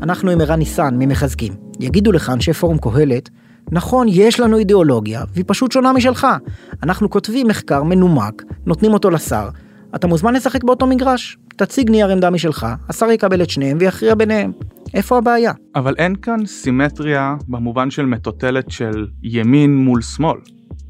אנחנו 0.01 0.31
עם 0.31 0.41
ערן 0.41 0.60
ניסן 0.60 0.96
ממחזקים. 1.00 1.53
יגידו 1.79 2.12
לך 2.12 2.29
אנשי 2.29 2.53
פורום 2.53 2.77
קהלת 2.77 3.29
נכון, 3.71 4.07
יש 4.09 4.39
לנו 4.39 4.57
אידיאולוגיה, 4.57 5.23
והיא 5.33 5.45
פשוט 5.47 5.71
שונה 5.71 5.93
משלך. 5.93 6.27
אנחנו 6.83 7.09
כותבים 7.09 7.47
מחקר 7.47 7.83
מנומק, 7.83 8.43
נותנים 8.65 8.93
אותו 8.93 9.09
לשר. 9.09 9.49
אתה 9.95 10.07
מוזמן 10.07 10.33
לשחק 10.33 10.63
באותו 10.63 10.87
מגרש. 10.87 11.37
תציג 11.55 11.89
נייר 11.89 12.11
עמדה 12.11 12.29
משלך, 12.29 12.67
השר 12.89 13.11
יקבל 13.11 13.41
את 13.41 13.49
שניהם 13.49 13.77
ויכריע 13.79 14.15
ביניהם. 14.15 14.51
איפה 14.93 15.17
הבעיה? 15.17 15.51
אבל 15.75 15.95
אין 15.97 16.15
כאן 16.15 16.45
סימטריה 16.45 17.35
במובן 17.47 17.91
של 17.91 18.05
מטוטלת 18.05 18.71
של 18.71 19.07
ימין 19.23 19.77
מול 19.77 20.01
שמאל. 20.01 20.37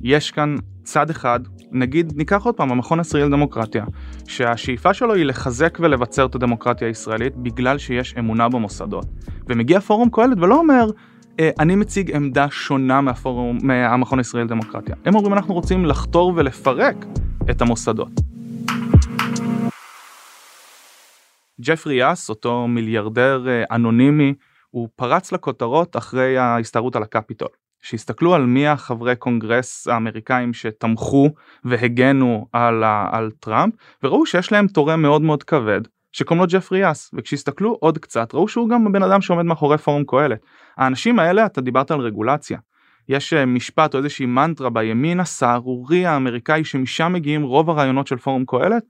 יש 0.01 0.31
כאן 0.31 0.55
צד 0.83 1.09
אחד, 1.09 1.39
נגיד 1.71 2.13
ניקח 2.15 2.45
עוד 2.45 2.55
פעם 2.55 2.71
המכון 2.71 2.99
הישראלי 2.99 3.25
לדמוקרטיה, 3.25 3.85
שהשאיפה 4.27 4.93
שלו 4.93 5.13
היא 5.13 5.25
לחזק 5.25 5.77
ולבצר 5.81 6.25
את 6.25 6.35
הדמוקרטיה 6.35 6.87
הישראלית 6.87 7.35
בגלל 7.35 7.77
שיש 7.77 8.15
אמונה 8.19 8.49
במוסדות. 8.49 9.05
ומגיע 9.49 9.79
פורום 9.79 10.09
קהלת 10.09 10.37
ולא 10.41 10.59
אומר 10.59 10.89
אני 11.39 11.75
מציג 11.75 12.15
עמדה 12.15 12.49
שונה 12.49 13.01
מהפורום, 13.01 13.57
מהמכון 13.63 14.19
הישראלי 14.19 14.45
לדמוקרטיה. 14.45 14.95
הם 15.05 15.15
אומרים 15.15 15.33
אנחנו 15.33 15.53
רוצים 15.53 15.85
לחתור 15.85 16.33
ולפרק 16.35 16.95
את 17.49 17.61
המוסדות. 17.61 18.11
ג'פרי 21.61 21.95
יאס, 21.95 22.29
אותו 22.29 22.67
מיליארדר 22.67 23.47
אה, 23.47 23.63
אנונימי, 23.71 24.33
הוא 24.69 24.89
פרץ 24.95 25.31
לכותרות 25.31 25.97
אחרי 25.97 26.37
ההסתערות 26.37 26.95
על 26.95 27.03
הקפיטול. 27.03 27.49
שהסתכלו 27.81 28.35
על 28.35 28.45
מי 28.45 28.67
החברי 28.67 29.15
קונגרס 29.15 29.87
האמריקאים 29.87 30.53
שתמכו 30.53 31.29
והגנו 31.63 32.47
על, 32.53 32.83
על 33.11 33.31
טראמפ, 33.39 33.73
וראו 34.03 34.25
שיש 34.25 34.51
להם 34.51 34.67
תורם 34.67 35.01
מאוד 35.01 35.21
מאוד 35.21 35.43
כבד, 35.43 35.81
שקוראים 36.11 36.41
לו 36.41 36.47
ג'פרי 36.49 36.79
יאס, 36.79 37.11
וכשהסתכלו 37.13 37.77
עוד 37.79 37.97
קצת 37.97 38.33
ראו 38.33 38.47
שהוא 38.47 38.69
גם 38.69 38.87
הבן 38.87 39.03
אדם 39.03 39.21
שעומד 39.21 39.45
מאחורי 39.45 39.77
פורום 39.77 40.03
קהלת. 40.07 40.39
האנשים 40.81 41.19
האלה, 41.19 41.45
אתה 41.45 41.61
דיברת 41.61 41.91
על 41.91 41.99
רגולציה. 41.99 42.59
יש 43.09 43.33
אה, 43.33 43.45
משפט 43.45 43.93
או 43.93 43.99
איזושהי 43.99 44.25
מנטרה 44.25 44.69
בימין 44.69 45.19
הסהרורי 45.19 46.05
האמריקאי 46.05 46.63
שמשם 46.63 47.13
מגיעים 47.13 47.43
רוב 47.43 47.69
הרעיונות 47.69 48.07
של 48.07 48.17
פורום 48.17 48.45
קהלת, 48.45 48.83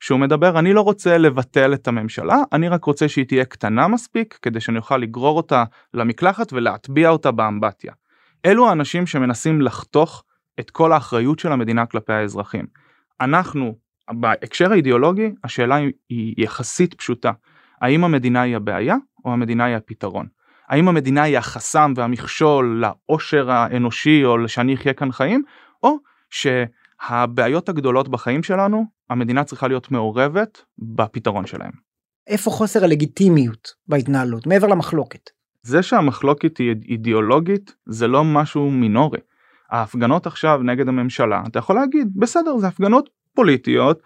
שהוא 0.00 0.20
מדבר 0.20 0.58
אני 0.58 0.72
לא 0.72 0.80
רוצה 0.80 1.18
לבטל 1.18 1.74
את 1.74 1.88
הממשלה, 1.88 2.36
אני 2.52 2.68
רק 2.68 2.84
רוצה 2.84 3.08
שהיא 3.08 3.24
תהיה 3.24 3.44
קטנה 3.44 3.88
מספיק 3.88 4.38
כדי 4.42 4.60
שאני 4.60 4.78
אוכל 4.78 4.96
לגרור 4.96 5.36
אותה 5.36 5.64
למקלחת 5.94 6.52
ולהטביע 6.52 7.08
אותה 7.08 7.30
באמבטיה. 7.30 7.92
אלו 8.46 8.68
האנשים 8.68 9.06
שמנסים 9.06 9.62
לחתוך 9.62 10.24
את 10.60 10.70
כל 10.70 10.92
האחריות 10.92 11.38
של 11.38 11.52
המדינה 11.52 11.86
כלפי 11.86 12.12
האזרחים. 12.12 12.66
אנחנו, 13.20 13.74
בהקשר 14.10 14.72
האידיאולוגי, 14.72 15.32
השאלה 15.44 15.76
היא 16.08 16.34
יחסית 16.38 16.94
פשוטה. 16.94 17.32
האם 17.80 18.04
המדינה 18.04 18.42
היא 18.42 18.56
הבעיה 18.56 18.96
או 19.24 19.32
המדינה 19.32 19.64
היא 19.64 19.76
הפתרון? 19.76 20.26
האם 20.68 20.88
המדינה 20.88 21.22
היא 21.22 21.38
החסם 21.38 21.92
והמכשול 21.96 22.84
לאושר 22.84 23.50
האנושי 23.50 24.24
או 24.24 24.48
שאני 24.48 24.74
אחיה 24.74 24.92
כאן 24.92 25.12
חיים, 25.12 25.42
או 25.82 25.96
שהבעיות 26.30 27.68
הגדולות 27.68 28.08
בחיים 28.08 28.42
שלנו, 28.42 28.84
המדינה 29.10 29.44
צריכה 29.44 29.68
להיות 29.68 29.90
מעורבת 29.90 30.62
בפתרון 30.78 31.46
שלהם. 31.46 31.72
איפה 32.26 32.50
חוסר 32.50 32.84
הלגיטימיות 32.84 33.68
בהתנהלות, 33.88 34.46
מעבר 34.46 34.66
למחלוקת? 34.66 35.30
זה 35.62 35.82
שהמחלוקת 35.82 36.58
היא 36.58 36.74
אידיאולוגית 36.88 37.74
זה 37.86 38.08
לא 38.08 38.24
משהו 38.24 38.70
מינורי. 38.70 39.18
ההפגנות 39.70 40.26
עכשיו 40.26 40.60
נגד 40.62 40.88
הממשלה, 40.88 41.42
אתה 41.48 41.58
יכול 41.58 41.76
להגיד, 41.76 42.08
בסדר, 42.16 42.56
זה 42.56 42.66
הפגנות 42.66 43.10
פוליטיות, 43.34 44.02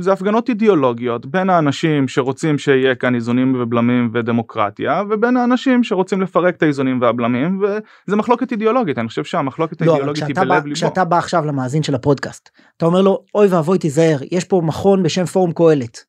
זה 0.00 0.12
הפגנות 0.12 0.48
אידיאולוגיות 0.48 1.26
בין 1.26 1.50
האנשים 1.50 2.08
שרוצים 2.08 2.58
שיהיה 2.58 2.94
כאן 2.94 3.14
איזונים 3.14 3.54
ובלמים 3.60 4.10
ודמוקרטיה 4.14 5.02
ובין 5.10 5.36
האנשים 5.36 5.84
שרוצים 5.84 6.22
לפרק 6.22 6.56
את 6.56 6.62
האיזונים 6.62 7.00
והבלמים 7.00 7.60
וזה 7.62 8.16
מחלוקת 8.16 8.52
אידיאולוגית 8.52 8.98
אני 8.98 9.08
חושב 9.08 9.24
שהמחלוקת 9.24 9.82
לא, 9.82 9.92
האידיאולוגית 9.92 10.26
היא 10.26 10.34
בלב 10.36 10.64
ליבו. 10.64 10.74
כשאתה 10.74 11.04
בא 11.04 11.18
עכשיו 11.18 11.44
למאזין 11.46 11.82
של 11.82 11.94
הפודקאסט 11.94 12.50
אתה 12.76 12.86
אומר 12.86 13.02
לו 13.02 13.24
אוי 13.34 13.46
ואבוי 13.46 13.78
תיזהר 13.78 14.18
יש 14.32 14.44
פה 14.44 14.60
מכון 14.64 15.02
בשם 15.02 15.24
פורום 15.24 15.52
קהלת. 15.52 16.04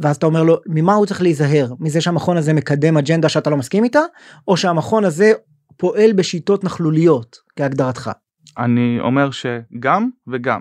ואז 0.00 0.16
אתה 0.16 0.26
אומר 0.26 0.42
לו 0.42 0.60
ממה 0.66 0.94
הוא 0.94 1.06
צריך 1.06 1.22
להיזהר 1.22 1.72
מזה 1.80 2.00
שהמכון 2.00 2.36
הזה 2.36 2.52
מקדם 2.52 2.96
אג'נדה 2.96 3.28
שאתה 3.28 3.50
לא 3.50 3.56
מסכים 3.56 3.84
איתה 3.84 4.00
או 4.48 4.56
שהמכון 4.56 5.04
הזה 5.04 5.32
פועל 5.76 6.12
בשיטות 6.12 6.64
נכלוליות 6.64 7.36
כהגדרתך. 7.56 8.10
אני 8.58 8.98
אומר 9.00 9.30
שגם 9.30 10.08
וגם 10.28 10.60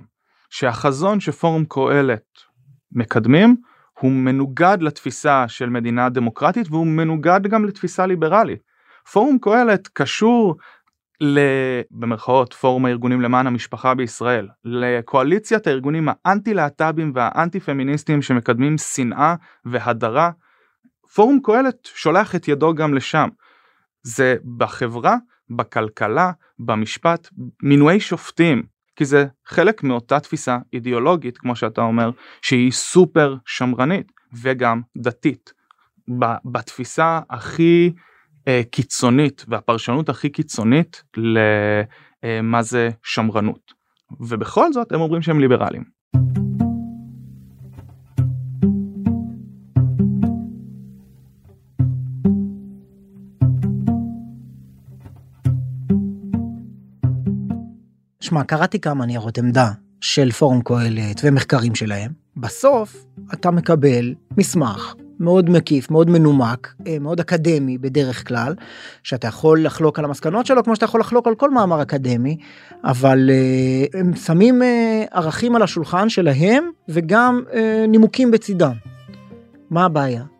שהחזון 0.53 1.19
שפורום 1.19 1.65
קהלת 1.65 2.25
מקדמים 2.91 3.55
הוא 3.99 4.11
מנוגד 4.11 4.77
לתפיסה 4.81 5.47
של 5.47 5.69
מדינה 5.69 6.09
דמוקרטית 6.09 6.67
והוא 6.69 6.87
מנוגד 6.87 7.47
גם 7.47 7.65
לתפיסה 7.65 8.05
ליברלית. 8.05 8.59
פורום 9.11 9.37
קהלת 9.41 9.87
קשור 9.87 10.55
ל... 11.21 11.39
במרכאות 11.91 12.53
פורום 12.53 12.85
הארגונים 12.85 13.21
למען 13.21 13.47
המשפחה 13.47 13.95
בישראל, 13.95 14.47
לקואליציית 14.65 15.67
הארגונים 15.67 16.07
האנטי 16.09 16.53
להט"בים 16.53 17.11
והאנטי 17.15 17.59
פמיניסטים 17.59 18.21
שמקדמים 18.21 18.77
שנאה 18.77 19.35
והדרה. 19.65 20.31
פורום 21.15 21.39
קהלת 21.43 21.85
שולח 21.85 22.35
את 22.35 22.47
ידו 22.47 22.73
גם 22.73 22.93
לשם. 22.93 23.29
זה 24.03 24.35
בחברה, 24.57 25.15
בכלכלה, 25.49 26.31
במשפט, 26.59 27.29
מינויי 27.63 27.99
שופטים, 27.99 28.72
כי 28.95 29.05
זה 29.05 29.25
חלק 29.45 29.83
מאותה 29.83 30.19
תפיסה 30.19 30.57
אידיאולוגית 30.73 31.37
כמו 31.37 31.55
שאתה 31.55 31.81
אומר 31.81 32.11
שהיא 32.41 32.71
סופר 32.71 33.35
שמרנית 33.45 34.11
וגם 34.41 34.81
דתית. 34.97 35.53
בתפיסה 36.45 37.19
הכי 37.29 37.93
אה, 38.47 38.61
קיצונית 38.71 39.45
והפרשנות 39.47 40.09
הכי 40.09 40.29
קיצונית 40.29 41.03
למה 41.17 42.57
אה, 42.57 42.63
זה 42.63 42.89
שמרנות 43.03 43.73
ובכל 44.19 44.73
זאת 44.73 44.91
הם 44.91 45.01
אומרים 45.01 45.21
שהם 45.21 45.39
ליברלים. 45.39 46.02
שמע, 58.33 58.43
קראתי 58.43 58.79
כמה 58.79 59.05
ניירות 59.05 59.37
עמדה 59.37 59.71
של 60.01 60.31
פורום 60.31 60.61
קהלת 60.61 61.21
ומחקרים 61.23 61.75
שלהם. 61.75 62.11
בסוף 62.37 63.05
אתה 63.33 63.51
מקבל 63.51 64.13
מסמך 64.37 64.95
מאוד 65.19 65.49
מקיף, 65.49 65.91
מאוד 65.91 66.09
מנומק, 66.09 66.73
אה, 66.87 66.99
מאוד 66.99 67.19
אקדמי 67.19 67.77
בדרך 67.77 68.27
כלל, 68.27 68.55
שאתה 69.03 69.27
יכול 69.27 69.65
לחלוק 69.65 69.99
על 69.99 70.05
המסקנות 70.05 70.45
שלו 70.45 70.63
כמו 70.63 70.75
שאתה 70.75 70.85
יכול 70.85 70.99
לחלוק 70.99 71.27
על 71.27 71.35
כל 71.35 71.49
מאמר 71.49 71.81
אקדמי, 71.81 72.37
אבל 72.83 73.29
אה, 73.29 73.97
הם 73.97 74.15
שמים 74.15 74.61
אה, 74.61 74.65
ערכים 75.11 75.55
על 75.55 75.61
השולחן 75.61 76.09
שלהם 76.09 76.69
וגם 76.89 77.41
אה, 77.49 77.55
נימוקים 77.87 78.31
בצידם. 78.31 78.73
מה 79.69 79.85
הבעיה? 79.85 80.32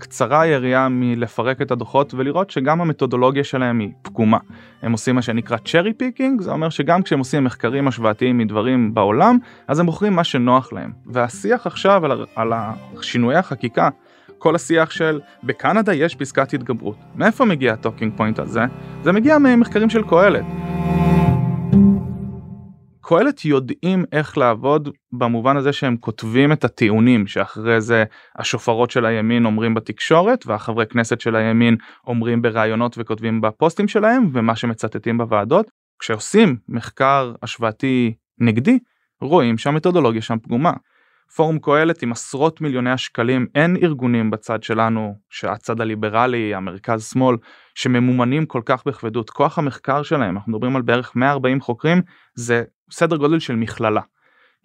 קצרה 0.00 0.40
היריעה 0.40 0.88
מלפרק 0.88 1.62
את 1.62 1.70
הדוחות 1.70 2.14
ולראות 2.14 2.50
שגם 2.50 2.80
המתודולוגיה 2.80 3.44
שלהם 3.44 3.78
היא 3.78 3.90
פגומה. 4.02 4.38
הם 4.82 4.92
עושים 4.92 5.14
מה 5.14 5.22
שנקרא 5.22 5.56
cherry 5.56 5.92
picking, 5.92 6.40
זה 6.40 6.50
אומר 6.50 6.68
שגם 6.68 7.02
כשהם 7.02 7.18
עושים 7.18 7.44
מחקרים 7.44 7.88
השוואתיים 7.88 8.38
מדברים 8.38 8.94
בעולם, 8.94 9.38
אז 9.68 9.78
הם 9.78 9.86
בוחרים 9.86 10.12
מה 10.12 10.24
שנוח 10.24 10.72
להם. 10.72 10.92
והשיח 11.06 11.66
עכשיו 11.66 12.04
על, 12.04 12.26
על 12.36 12.52
שינויי 13.02 13.36
החקיקה, 13.36 13.88
כל 14.38 14.54
השיח 14.54 14.90
של 14.90 15.20
בקנדה 15.44 15.94
יש 15.94 16.14
פסקת 16.14 16.54
התגברות. 16.54 16.96
מאיפה 17.14 17.44
מגיע 17.44 17.72
ה 17.72 17.77
talking 17.77 18.12
point 18.16 18.38
הזה? 18.38 18.60
זה 19.02 19.12
מגיע 19.12 19.38
ממחקרים 19.38 19.90
של 19.90 20.02
קהלת. 20.02 20.69
קהלת 23.10 23.44
יודעים 23.44 24.04
איך 24.12 24.38
לעבוד 24.38 24.88
במובן 25.12 25.56
הזה 25.56 25.72
שהם 25.72 25.96
כותבים 25.96 26.52
את 26.52 26.64
הטיעונים 26.64 27.26
שאחרי 27.26 27.80
זה 27.80 28.04
השופרות 28.38 28.90
של 28.90 29.06
הימין 29.06 29.44
אומרים 29.44 29.74
בתקשורת 29.74 30.46
והחברי 30.46 30.86
כנסת 30.86 31.20
של 31.20 31.36
הימין 31.36 31.76
אומרים 32.06 32.42
בראיונות 32.42 32.96
וכותבים 32.98 33.40
בפוסטים 33.40 33.88
שלהם 33.88 34.30
ומה 34.32 34.56
שמצטטים 34.56 35.18
בוועדות. 35.18 35.70
כשעושים 35.98 36.56
מחקר 36.68 37.34
השוואתי 37.42 38.14
נגדי 38.38 38.78
רואים 39.20 39.58
שהמתודולוגיה 39.58 40.22
שם 40.22 40.38
פגומה. 40.42 40.72
פורום 41.36 41.58
קהלת 41.58 42.02
עם 42.02 42.12
עשרות 42.12 42.60
מיליוני 42.60 42.90
השקלים 42.90 43.46
אין 43.54 43.76
ארגונים 43.82 44.30
בצד 44.30 44.62
שלנו 44.62 45.14
שהצד 45.30 45.80
הליברלי 45.80 46.54
המרכז 46.54 47.10
שמאל 47.10 47.36
שממומנים 47.74 48.46
כל 48.46 48.62
כך 48.64 48.86
בכבדות 48.86 49.30
כוח 49.30 49.58
המחקר 49.58 50.02
שלהם 50.02 50.36
אנחנו 50.36 50.52
מדברים 50.52 50.76
על 50.76 50.82
בערך 50.82 51.16
140 51.16 51.60
חוקרים 51.60 52.02
זה 52.34 52.64
סדר 52.90 53.16
גודל 53.16 53.38
של 53.38 53.56
מכללה. 53.56 54.00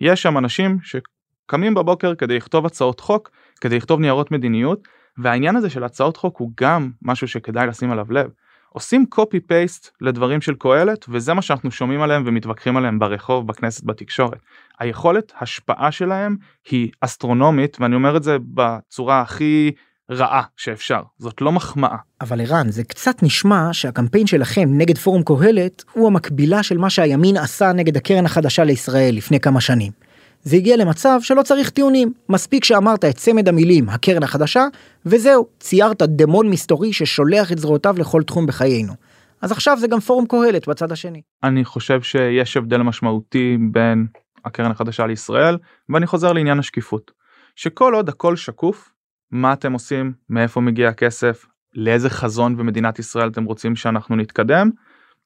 יש 0.02 0.22
שם 0.22 0.38
אנשים 0.38 0.78
שקמים 0.82 1.74
בבוקר 1.74 2.16
כדי 2.16 2.38
לכתוב 2.38 2.66
הצעות 2.66 3.00
חוק 3.00 3.32
כדי 3.62 3.78
לכתוב 3.78 4.00
ניירות 4.00 4.32
מדיניות 4.32 4.88
והעניין 5.18 5.56
הזה 5.56 5.70
של 5.70 5.84
הצעות 5.84 6.18
חוק 6.18 6.38
הוא 6.38 6.52
גם 6.62 6.92
משהו 7.02 7.28
שכדאי 7.28 7.68
לשים 7.68 7.92
עליו 7.92 8.12
לב. 8.12 8.30
עושים 8.76 9.06
קופי 9.06 9.40
פייסט 9.40 9.90
לדברים 10.02 10.42
של 10.42 10.56
קהלת 10.56 11.06
וזה 11.10 11.34
מה 11.34 11.42
שאנחנו 11.42 11.72
שומעים 11.72 12.02
עליהם 12.02 12.24
ומתווכחים 12.26 12.78
עליהם 12.78 13.00
ברחוב 13.00 13.48
בכנסת 13.48 13.84
בתקשורת. 13.84 14.40
היכולת 14.80 15.32
השפעה 15.42 15.92
שלהם 15.92 16.36
היא 16.70 16.92
אסטרונומית 17.02 17.78
ואני 17.80 17.96
אומר 17.96 18.18
את 18.18 18.24
זה 18.24 18.38
בצורה 18.54 19.22
הכי 19.22 19.72
רעה 20.12 20.42
שאפשר 20.58 21.02
זאת 21.18 21.42
לא 21.42 21.52
מחמאה. 21.52 21.98
אבל 22.22 22.42
ערן 22.42 22.70
זה 22.70 22.84
קצת 22.84 23.24
נשמע 23.24 23.70
שהקמפיין 23.72 24.28
שלכם 24.28 24.70
נגד 24.72 24.98
פורום 24.98 25.24
קהלת 25.24 25.84
הוא 25.94 26.08
המקבילה 26.08 26.64
של 26.64 26.78
מה 26.78 26.90
שהימין 26.90 27.38
עשה 27.38 27.74
נגד 27.74 27.98
הקרן 27.98 28.26
החדשה 28.26 28.64
לישראל 28.64 29.16
לפני 29.16 29.40
כמה 29.40 29.62
שנים. 29.62 30.05
זה 30.46 30.56
הגיע 30.56 30.78
למצב 30.78 31.20
שלא 31.22 31.42
צריך 31.42 31.70
טיעונים, 31.70 32.14
מספיק 32.30 32.64
שאמרת 32.64 33.06
את 33.06 33.16
צמד 33.16 33.50
המילים 33.50 33.90
הקרן 33.90 34.24
החדשה, 34.24 34.66
וזהו, 35.06 35.48
ציירת 35.60 36.02
דמון 36.02 36.50
מסתורי 36.50 36.94
ששולח 36.94 37.52
את 37.52 37.58
זרועותיו 37.58 37.96
לכל 37.98 38.24
תחום 38.24 38.46
בחיינו. 38.46 38.94
אז 39.42 39.52
עכשיו 39.52 39.78
זה 39.80 39.88
גם 39.88 40.00
פורום 40.00 40.26
קהלת 40.26 40.68
בצד 40.68 40.92
השני. 40.92 41.22
אני 41.44 41.66
חושב 41.66 42.02
שיש 42.02 42.58
הבדל 42.58 42.78
משמעותי 42.78 43.58
בין 43.72 44.08
הקרן 44.46 44.72
החדשה 44.72 45.06
לישראל, 45.08 45.58
ואני 45.90 46.08
חוזר 46.08 46.34
לעניין 46.34 46.60
השקיפות. 46.60 47.12
שכל 47.56 47.94
עוד 47.94 48.10
הכל 48.10 48.36
שקוף, 48.36 48.92
מה 49.32 49.54
אתם 49.54 49.74
עושים, 49.74 50.14
מאיפה 50.30 50.62
מגיע 50.62 50.90
הכסף, 50.90 51.46
לאיזה 51.74 52.10
חזון 52.10 52.58
במדינת 52.58 53.00
ישראל 53.00 53.30
אתם 53.30 53.44
רוצים 53.44 53.76
שאנחנו 53.76 54.16
נתקדם, 54.16 54.70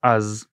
אז 0.04 0.46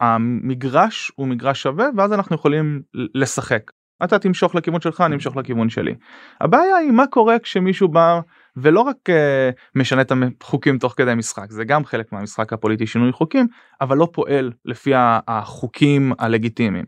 המגרש 0.00 1.12
הוא 1.16 1.28
מגרש 1.28 1.62
שווה 1.62 1.86
ואז 1.96 2.12
אנחנו 2.12 2.36
יכולים 2.36 2.82
לשחק. 2.94 3.70
אתה 4.04 4.18
תמשוך 4.18 4.54
לכיוון 4.54 4.80
שלך 4.80 5.00
אני 5.00 5.14
אמשוך 5.14 5.36
לכיוון 5.36 5.70
שלי. 5.70 5.94
הבעיה 6.40 6.76
היא 6.76 6.90
מה 6.90 7.06
קורה 7.06 7.38
כשמישהו 7.38 7.88
בא 7.88 8.20
ולא 8.56 8.80
רק 8.80 8.96
uh, 9.08 9.12
משנה 9.74 10.00
את 10.00 10.12
החוקים 10.40 10.78
תוך 10.78 10.94
כדי 10.96 11.14
משחק 11.14 11.50
זה 11.50 11.64
גם 11.64 11.84
חלק 11.84 12.12
מהמשחק 12.12 12.52
הפוליטי 12.52 12.86
שינוי 12.86 13.12
חוקים 13.12 13.46
אבל 13.80 13.96
לא 13.96 14.08
פועל 14.12 14.52
לפי 14.64 14.92
החוקים 15.28 16.12
הלגיטימיים. 16.18 16.84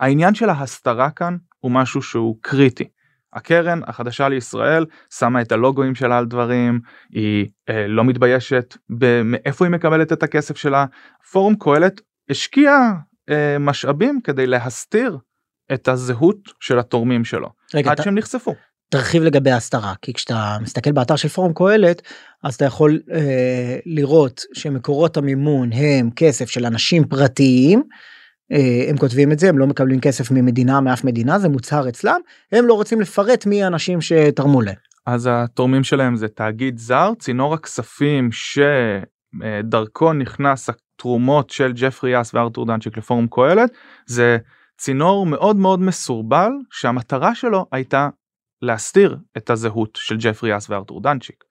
העניין 0.00 0.34
של 0.34 0.48
ההסתרה 0.50 1.10
כאן 1.10 1.36
הוא 1.60 1.70
משהו 1.70 2.02
שהוא 2.02 2.36
קריטי. 2.40 2.84
הקרן 3.32 3.80
החדשה 3.86 4.28
לישראל 4.28 4.86
שמה 5.10 5.40
את 5.40 5.52
הלוגוים 5.52 5.94
שלה 5.94 6.18
על 6.18 6.26
דברים 6.26 6.80
היא 7.10 7.46
אה, 7.68 7.86
לא 7.88 8.04
מתביישת 8.04 8.76
מאיפה 9.24 9.64
היא 9.64 9.72
מקבלת 9.72 10.12
את 10.12 10.22
הכסף 10.22 10.56
שלה 10.56 10.86
פורום 11.32 11.54
קהלת 11.54 12.00
השקיע 12.30 12.78
אה, 13.30 13.56
משאבים 13.60 14.20
כדי 14.24 14.46
להסתיר 14.46 15.18
את 15.74 15.88
הזהות 15.88 16.36
של 16.60 16.78
התורמים 16.78 17.24
שלו 17.24 17.48
רגע, 17.74 17.90
עד 17.90 17.94
אתה... 17.94 18.02
שהם 18.02 18.14
נחשפו. 18.14 18.54
תרחיב 18.92 19.22
לגבי 19.22 19.50
ההסתרה 19.50 19.94
כי 20.02 20.12
כשאתה 20.12 20.56
מסתכל 20.60 20.92
באתר 20.92 21.16
של 21.16 21.28
פורום 21.28 21.52
קהלת 21.54 22.02
אז 22.42 22.54
אתה 22.54 22.64
יכול 22.64 23.00
אה, 23.12 23.76
לראות 23.86 24.40
שמקורות 24.54 25.16
המימון 25.16 25.72
הם 25.72 26.10
כסף 26.16 26.50
של 26.50 26.66
אנשים 26.66 27.04
פרטיים. 27.04 27.82
אה, 28.52 28.84
הם 28.88 28.96
כותבים 28.96 29.32
את 29.32 29.38
זה 29.38 29.48
הם 29.48 29.58
לא 29.58 29.66
מקבלים 29.66 30.00
כסף 30.00 30.30
ממדינה 30.30 30.80
מאף 30.80 31.04
מדינה 31.04 31.38
זה 31.38 31.48
מוצהר 31.48 31.88
אצלם 31.88 32.20
הם 32.52 32.66
לא 32.66 32.74
רוצים 32.74 33.00
לפרט 33.00 33.46
מי 33.46 33.62
האנשים 33.62 34.00
שתרמו 34.00 34.62
להם. 34.62 34.76
אז 35.06 35.28
התורמים 35.32 35.84
שלהם 35.84 36.16
זה 36.16 36.28
תאגיד 36.28 36.78
זר 36.78 37.12
צינור 37.18 37.54
הכספים 37.54 38.30
שדרכו 38.32 40.12
נכנס 40.12 40.70
התרומות 40.70 41.50
של 41.50 41.72
ג'פרי 41.74 42.10
יאס 42.10 42.34
וארתור 42.34 42.66
דנצ'יק 42.66 42.98
לפורום 42.98 43.26
קהלת 43.30 43.70
זה 44.06 44.38
צינור 44.84 45.26
מאוד 45.26 45.56
מאוד 45.56 45.80
מסורבל 45.80 46.50
שהמטרה 46.70 47.34
שלו 47.34 47.66
הייתה 47.72 48.08
להסתיר 48.62 49.16
את 49.36 49.50
הזהות 49.50 49.98
של 50.02 50.16
ג'פרי 50.18 50.56
אס 50.56 50.70
וארתור 50.70 51.02
דנצ'יק. 51.02 51.44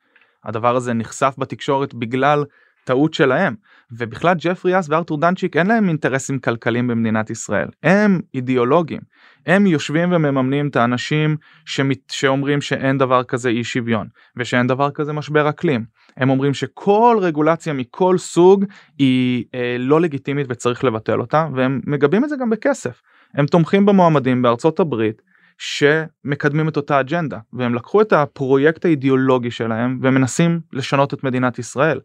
הדבר 0.43 0.75
הזה 0.75 0.93
נחשף 0.93 1.35
בתקשורת 1.37 1.93
בגלל 1.93 2.45
טעות 2.83 3.13
שלהם 3.13 3.55
ובכלל 3.91 4.35
ג'פרי 4.39 4.79
אס 4.79 4.89
וארתור 4.89 5.17
דנצ'יק 5.17 5.57
אין 5.57 5.67
להם 5.67 5.87
אינטרסים 5.87 6.39
כלכליים 6.39 6.87
במדינת 6.87 7.29
ישראל 7.29 7.67
הם 7.83 8.19
אידיאולוגים. 8.33 9.01
הם 9.45 9.67
יושבים 9.67 10.13
ומממנים 10.13 10.67
את 10.67 10.75
האנשים 10.75 11.37
שמת... 11.65 12.09
שאומרים 12.09 12.61
שאין 12.61 12.97
דבר 12.97 13.23
כזה 13.23 13.49
אי 13.49 13.63
שוויון 13.63 14.07
ושאין 14.37 14.67
דבר 14.67 14.91
כזה 14.91 15.13
משבר 15.13 15.49
אקלים. 15.49 15.85
הם 16.17 16.29
אומרים 16.29 16.53
שכל 16.53 17.17
רגולציה 17.21 17.73
מכל 17.73 18.17
סוג 18.17 18.65
היא 18.97 19.45
אה, 19.55 19.75
לא 19.79 20.01
לגיטימית 20.01 20.47
וצריך 20.49 20.83
לבטל 20.83 21.19
אותה 21.19 21.47
והם 21.55 21.81
מגבים 21.87 22.23
את 22.23 22.29
זה 22.29 22.35
גם 22.39 22.49
בכסף 22.49 23.01
הם 23.33 23.45
תומכים 23.45 23.85
במועמדים 23.85 24.41
בארצות 24.41 24.79
הברית 24.79 25.21
שמקדמים 25.57 26.69
את 26.69 26.77
אותה 26.77 26.99
אג'נדה 26.99 27.37
והם 27.53 27.75
לקחו 27.75 28.01
את 28.01 28.13
הפרויקט 28.13 28.85
האידיאולוגי 28.85 29.51
שלהם 29.51 29.99
ומנסים 30.01 30.59
לשנות 30.73 31.13
את 31.13 31.23
מדינת 31.23 31.59
ישראל. 31.59 31.99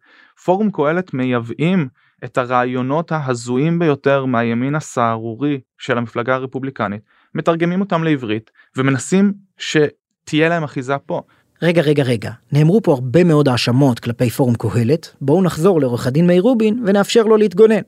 פורום 0.44 0.70
קהלת 0.70 1.14
מייבאים 1.14 1.88
את 2.24 2.38
הרעיונות 2.38 3.12
ההזויים 3.12 3.78
ביותר 3.78 4.24
מהימין 4.24 4.74
הסהרורי 4.74 5.60
של 5.78 5.98
המפלגה 5.98 6.34
הרפובליקנית, 6.34 7.00
מתרגמים 7.34 7.80
אותם 7.80 8.04
לעברית 8.04 8.50
ומנסים 8.76 9.32
שתהיה 9.58 10.48
להם 10.48 10.64
אחיזה 10.64 10.98
פה. 10.98 11.22
רגע 11.62 11.82
רגע 11.82 12.02
רגע 12.02 12.30
נאמרו 12.52 12.82
פה 12.82 12.92
הרבה 12.92 13.24
מאוד 13.24 13.48
האשמות 13.48 13.98
כלפי 13.98 14.30
פורום 14.30 14.54
קהלת 14.54 15.14
בואו 15.20 15.42
נחזור 15.42 15.80
לעורך 15.80 16.06
הדין 16.06 16.26
מאיר 16.26 16.42
רובין 16.42 16.82
ונאפשר 16.86 17.22
לו 17.22 17.36
להתגונן. 17.36 17.80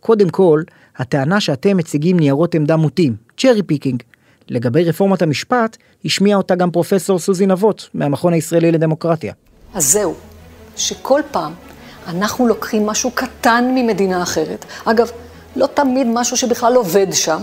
קודם 0.00 0.28
כל 0.28 0.62
הטענה 0.98 1.40
שאתם 1.40 1.76
מציגים 1.76 2.18
ניירות 2.18 2.54
עמדה 2.54 2.76
מוטים, 2.76 3.16
cherry 3.36 3.62
picking. 3.62 4.02
לגבי 4.48 4.84
רפורמת 4.84 5.22
המשפט, 5.22 5.76
השמיע 6.04 6.36
אותה 6.36 6.54
גם 6.54 6.70
פרופסור 6.70 7.18
סוזי 7.18 7.46
נבות, 7.46 7.88
מהמכון 7.94 8.32
הישראלי 8.32 8.72
לדמוקרטיה. 8.72 9.32
אז 9.74 9.92
זהו, 9.92 10.14
שכל 10.76 11.20
פעם 11.30 11.52
אנחנו 12.06 12.46
לוקחים 12.46 12.86
משהו 12.86 13.10
קטן 13.10 13.72
ממדינה 13.74 14.22
אחרת, 14.22 14.64
אגב, 14.84 15.10
לא 15.56 15.66
תמיד 15.66 16.06
משהו 16.10 16.36
שבכלל 16.36 16.74
עובד 16.74 17.06
שם, 17.12 17.42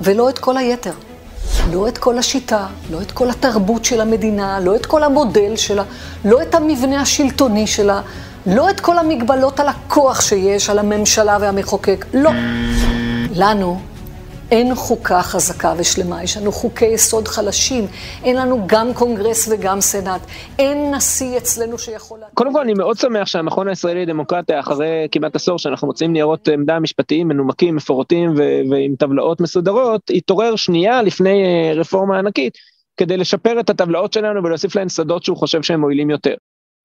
ולא 0.00 0.28
את 0.28 0.38
כל 0.38 0.56
היתר. 0.56 0.92
לא 1.72 1.88
את 1.88 1.98
כל 1.98 2.18
השיטה, 2.18 2.66
לא 2.90 3.02
את 3.02 3.12
כל 3.12 3.30
התרבות 3.30 3.84
של 3.84 4.00
המדינה, 4.00 4.60
לא 4.60 4.76
את 4.76 4.86
כל 4.86 5.02
המודל 5.02 5.56
שלה, 5.56 5.84
לא 6.24 6.42
את 6.42 6.54
המבנה 6.54 7.00
השלטוני 7.00 7.66
שלה, 7.66 8.00
לא 8.46 8.70
את 8.70 8.80
כל 8.80 8.98
המגבלות 8.98 9.60
על 9.60 9.68
הכוח 9.68 10.20
שיש, 10.20 10.70
על 10.70 10.78
הממשלה 10.78 11.38
והמחוקק, 11.40 12.06
לא. 12.14 12.30
לנו 13.36 13.80
אין 14.50 14.74
חוקה 14.74 15.22
חזקה 15.22 15.74
ושלמה, 15.76 16.22
יש 16.22 16.36
לנו 16.36 16.52
חוקי 16.52 16.86
יסוד 16.86 17.28
חלשים, 17.28 17.86
אין 18.24 18.36
לנו 18.36 18.66
גם 18.66 18.94
קונגרס 18.94 19.48
וגם 19.52 19.80
סנאט, 19.80 20.20
אין 20.58 20.94
נשיא 20.94 21.36
אצלנו 21.36 21.78
שיכול... 21.78 22.20
קודם 22.34 22.52
כל 22.52 22.60
אני 22.60 22.74
מאוד 22.74 22.96
שמח 22.96 23.26
שהמכון 23.26 23.68
הישראלי 23.68 24.06
לדמוקרטיה 24.06 24.60
אחרי 24.60 25.08
כמעט 25.12 25.36
עשור 25.36 25.58
שאנחנו 25.58 25.86
מוצאים 25.86 26.12
ניירות 26.12 26.48
עמדה 26.48 26.78
משפטיים 26.78 27.28
מנומקים, 27.28 27.76
מפורטים 27.76 28.30
ו- 28.36 28.60
ועם 28.70 28.94
טבלאות 28.98 29.40
מסודרות, 29.40 30.00
התעורר 30.14 30.56
שנייה 30.56 31.02
לפני 31.02 31.44
אה, 31.44 31.72
רפורמה 31.74 32.18
ענקית 32.18 32.54
כדי 32.96 33.16
לשפר 33.16 33.60
את 33.60 33.70
הטבלאות 33.70 34.12
שלנו 34.12 34.44
ולהוסיף 34.44 34.76
להן 34.76 34.88
שדות 34.88 35.24
שהוא 35.24 35.36
חושב 35.36 35.62
שהם 35.62 35.80
מועילים 35.80 36.10
יותר. 36.10 36.34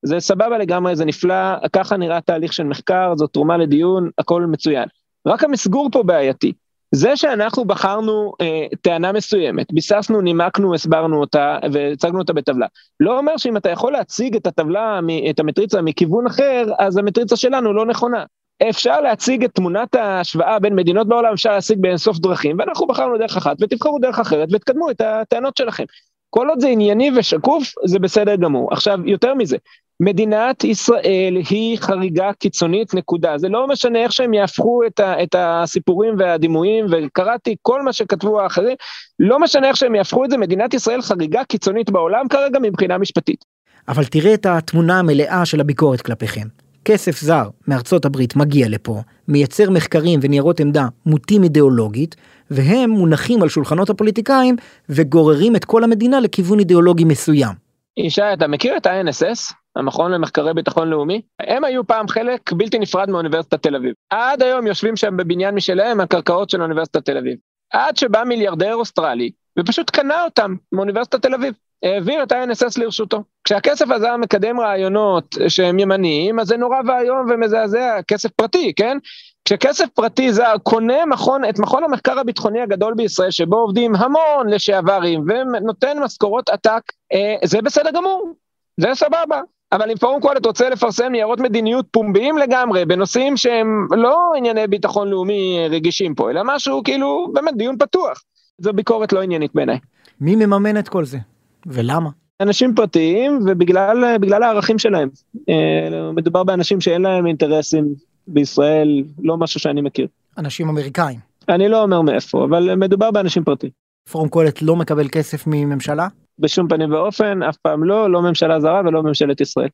זה 0.03 0.19
סבבה 0.19 0.57
לגמרי, 0.57 0.95
זה 0.95 1.05
נפלא, 1.05 1.67
ככה 1.73 1.97
נראה 1.97 2.21
תהליך 2.21 2.53
של 2.53 2.63
מחקר, 2.63 3.13
זאת 3.15 3.33
תרומה 3.33 3.57
לדיון, 3.57 4.09
הכל 4.17 4.41
מצוין. 4.41 4.87
רק 5.27 5.43
המסגור 5.43 5.89
פה 5.91 6.03
בעייתי. 6.03 6.53
זה 6.91 7.17
שאנחנו 7.17 7.65
בחרנו 7.65 8.33
אה, 8.41 8.65
טענה 8.81 9.11
מסוימת, 9.11 9.73
ביססנו, 9.73 10.21
נימקנו, 10.21 10.73
הסברנו 10.73 11.19
אותה 11.19 11.57
והצגנו 11.71 12.19
אותה 12.19 12.33
בטבלה, 12.33 12.67
לא 12.99 13.17
אומר 13.17 13.37
שאם 13.37 13.57
אתה 13.57 13.69
יכול 13.69 13.91
להציג 13.91 14.35
את 14.35 14.47
הטבלה, 14.47 14.99
את 15.29 15.39
המטריצה 15.39 15.81
מכיוון 15.81 16.27
אחר, 16.27 16.65
אז 16.79 16.97
המטריצה 16.97 17.35
שלנו 17.35 17.73
לא 17.73 17.85
נכונה. 17.85 18.23
אפשר 18.69 19.01
להציג 19.01 19.43
את 19.43 19.51
תמונת 19.51 19.95
ההשוואה 19.95 20.59
בין 20.59 20.75
מדינות 20.75 21.07
בעולם, 21.07 21.33
אפשר 21.33 21.51
להשיג 21.51 21.81
באינסוף 21.81 22.19
דרכים, 22.19 22.55
ואנחנו 22.59 22.87
בחרנו 22.87 23.17
דרך 23.17 23.37
אחת, 23.37 23.57
ותבחרו 23.61 23.99
דרך 23.99 24.19
אחרת 24.19 24.49
ותקדמו 24.53 24.91
את 24.91 25.01
הטענות 25.01 25.57
שלכם. 25.57 25.83
כל 26.29 26.49
עוד 26.49 26.59
זה 26.59 26.67
ענייני 26.67 27.11
ושקוף, 27.15 27.73
זה 27.85 27.99
בסדר 27.99 28.35
גמור. 28.35 28.73
עכשיו, 28.73 28.99
יותר 29.05 29.33
מזה, 29.33 29.57
מדינת 29.99 30.63
ישראל 30.63 31.37
היא 31.49 31.77
חריגה 31.77 32.33
קיצונית, 32.39 32.93
נקודה. 32.93 33.37
זה 33.37 33.49
לא 33.49 33.67
משנה 33.67 34.03
איך 34.03 34.11
שהם 34.11 34.33
יהפכו 34.33 34.81
את, 34.87 34.99
ה, 34.99 35.23
את 35.23 35.35
הסיפורים 35.37 36.15
והדימויים, 36.17 36.85
וקראתי 36.91 37.55
כל 37.61 37.81
מה 37.81 37.93
שכתבו 37.93 38.41
האחרים, 38.41 38.75
לא 39.19 39.39
משנה 39.39 39.67
איך 39.67 39.77
שהם 39.77 39.95
יהפכו 39.95 40.25
את 40.25 40.29
זה, 40.29 40.37
מדינת 40.37 40.73
ישראל 40.73 41.01
חריגה 41.01 41.43
קיצונית 41.43 41.89
בעולם 41.89 42.27
כרגע 42.27 42.59
מבחינה 42.59 42.97
משפטית. 42.97 43.45
אבל 43.87 44.05
תראה 44.05 44.33
את 44.33 44.45
התמונה 44.45 44.99
המלאה 44.99 45.45
של 45.45 45.59
הביקורת 45.59 46.01
כלפיכם. 46.01 46.47
כסף 46.85 47.19
זר 47.19 47.49
מארצות 47.67 48.05
הברית 48.05 48.35
מגיע 48.35 48.69
לפה, 48.69 49.01
מייצר 49.27 49.69
מחקרים 49.69 50.19
וניירות 50.23 50.59
עמדה 50.59 50.87
מוטים 51.05 51.43
אידיאולוגית, 51.43 52.15
והם 52.51 52.89
מונחים 52.89 53.43
על 53.43 53.49
שולחנות 53.49 53.89
הפוליטיקאים 53.89 54.55
וגוררים 54.89 55.55
את 55.55 55.65
כל 55.65 55.83
המדינה 55.83 56.19
לכיוון 56.19 56.59
אידיאולוגי 56.59 57.03
מסוים. 57.03 57.51
ישי, 57.97 58.21
אתה 58.33 58.47
מכיר 58.47 58.77
את 58.77 58.85
ה-NSS, 58.85 59.53
המכון 59.75 60.11
למחקרי 60.11 60.53
ביטחון 60.53 60.89
לאומי? 60.89 61.21
הם 61.39 61.63
היו 61.63 61.87
פעם 61.87 62.07
חלק 62.07 62.51
בלתי 62.51 62.79
נפרד 62.79 63.09
מאוניברסיטת 63.09 63.63
תל 63.63 63.75
אביב. 63.75 63.93
עד 64.09 64.41
היום 64.41 64.67
יושבים 64.67 64.95
שם 64.95 65.17
בבניין 65.17 65.55
משלהם 65.55 65.99
על 65.99 66.05
קרקעות 66.05 66.49
של 66.49 66.61
אוניברסיטת 66.61 67.05
תל 67.05 67.17
אביב. 67.17 67.37
עד 67.73 67.97
שבא 67.97 68.23
מיליארדר 68.23 68.75
אוסטרלי 68.75 69.31
ופשוט 69.59 69.89
קנה 69.89 70.23
אותם 70.23 70.55
מאוניברסיטת 70.71 71.21
תל 71.21 71.33
אביב. 71.33 71.53
העביר 71.83 72.23
את 72.23 72.31
ה-NSS 72.31 72.81
לרשותו. 72.81 73.23
כשהכסף 73.43 73.89
הזה 73.89 74.17
מקדם 74.17 74.59
רעיונות 74.59 75.35
שהם 75.47 75.79
ימניים, 75.79 76.39
אז 76.39 76.47
זה 76.47 76.57
נורא 76.57 76.77
ואיום 76.87 77.25
ומזעזע, 77.29 77.99
כסף 78.07 78.29
פרטי, 78.29 78.73
כן? 78.75 78.97
כשכסף 79.45 79.85
פרטי 79.93 80.33
זר 80.33 80.53
קונה 80.63 81.05
מכון, 81.05 81.49
את 81.49 81.59
מכון 81.59 81.83
המחקר 81.83 82.19
הביטחוני 82.19 82.61
הגדול 82.61 82.93
בישראל, 82.93 83.31
שבו 83.31 83.55
עובדים 83.55 83.95
המון 83.95 84.49
לשעברים 84.49 85.25
ונותן 85.27 85.99
משכורות 85.99 86.49
עתק, 86.49 86.81
אה, 87.13 87.35
זה 87.43 87.61
בסדר 87.61 87.91
גמור, 87.91 88.33
זה 88.79 88.87
סבבה. 88.93 89.41
אבל 89.71 89.91
אם 89.91 89.97
פורום 89.97 90.21
קהלת 90.21 90.45
רוצה 90.45 90.69
לפרסם 90.69 91.11
ניירות 91.11 91.39
מדיניות 91.39 91.85
פומביים 91.91 92.37
לגמרי, 92.37 92.85
בנושאים 92.85 93.37
שהם 93.37 93.87
לא 93.91 94.31
ענייני 94.37 94.67
ביטחון 94.67 95.09
לאומי 95.09 95.67
רגישים 95.69 96.15
פה, 96.15 96.29
אלא 96.31 96.41
משהו 96.45 96.81
כאילו, 96.83 97.27
באמת 97.33 97.57
דיון 97.57 97.77
פתוח. 97.77 98.23
זו 98.57 98.73
ביקורת 98.73 99.13
לא 99.13 99.21
עניינית 99.21 99.51
בעיניי. 99.53 99.79
מי 100.21 100.35
מממן 100.35 100.77
את 100.77 100.89
כל 100.89 101.05
זה? 101.05 101.17
ולמה? 101.65 102.09
אנשים 102.41 102.75
פרטיים 102.75 103.39
ובגלל 103.45 104.43
הערכים 104.43 104.79
שלהם. 104.79 105.09
אה, 105.49 106.11
מדובר 106.11 106.43
באנשים 106.43 106.81
שאין 106.81 107.01
להם 107.01 107.27
אינטרסים 107.27 107.85
בישראל, 108.27 109.03
לא 109.23 109.37
משהו 109.37 109.59
שאני 109.59 109.81
מכיר. 109.81 110.07
אנשים 110.37 110.69
אמריקאים. 110.69 111.19
אני 111.49 111.69
לא 111.69 111.83
אומר 111.83 112.01
מאיפה, 112.01 112.45
אבל 112.45 112.75
מדובר 112.75 113.11
באנשים 113.11 113.43
פרטיים. 113.43 113.71
פורום 114.11 114.29
קהלת 114.29 114.61
לא 114.61 114.75
מקבל 114.75 115.07
כסף 115.07 115.43
מממשלה? 115.47 116.07
בשום 116.39 116.67
פנים 116.67 116.93
ואופן, 116.93 117.43
אף 117.43 117.57
פעם 117.57 117.83
לא, 117.83 118.11
לא 118.11 118.21
ממשלה 118.21 118.59
זרה 118.59 118.81
ולא 118.85 119.03
ממשלת 119.03 119.41
ישראל. 119.41 119.69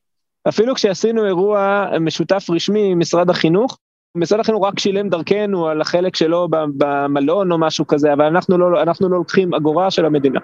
אפילו 0.48 0.74
כשעשינו 0.74 1.26
אירוע 1.26 1.86
משותף 2.00 2.46
רשמי 2.50 2.92
עם 2.92 2.98
משרד 2.98 3.30
החינוך, 3.30 3.78
משרד 4.16 4.40
החינוך 4.40 4.66
רק 4.66 4.78
שילם 4.78 5.08
דרכנו 5.08 5.68
על 5.68 5.80
החלק 5.80 6.16
שלו 6.16 6.48
במלון 6.76 7.52
או 7.52 7.58
משהו 7.58 7.86
כזה, 7.86 8.12
אבל 8.12 8.24
אנחנו 8.24 8.58
לא, 8.58 8.82
אנחנו 8.82 9.08
לא 9.08 9.16
לוקחים 9.16 9.54
אגורה 9.54 9.90
של 9.90 10.06
המדינה. 10.06 10.40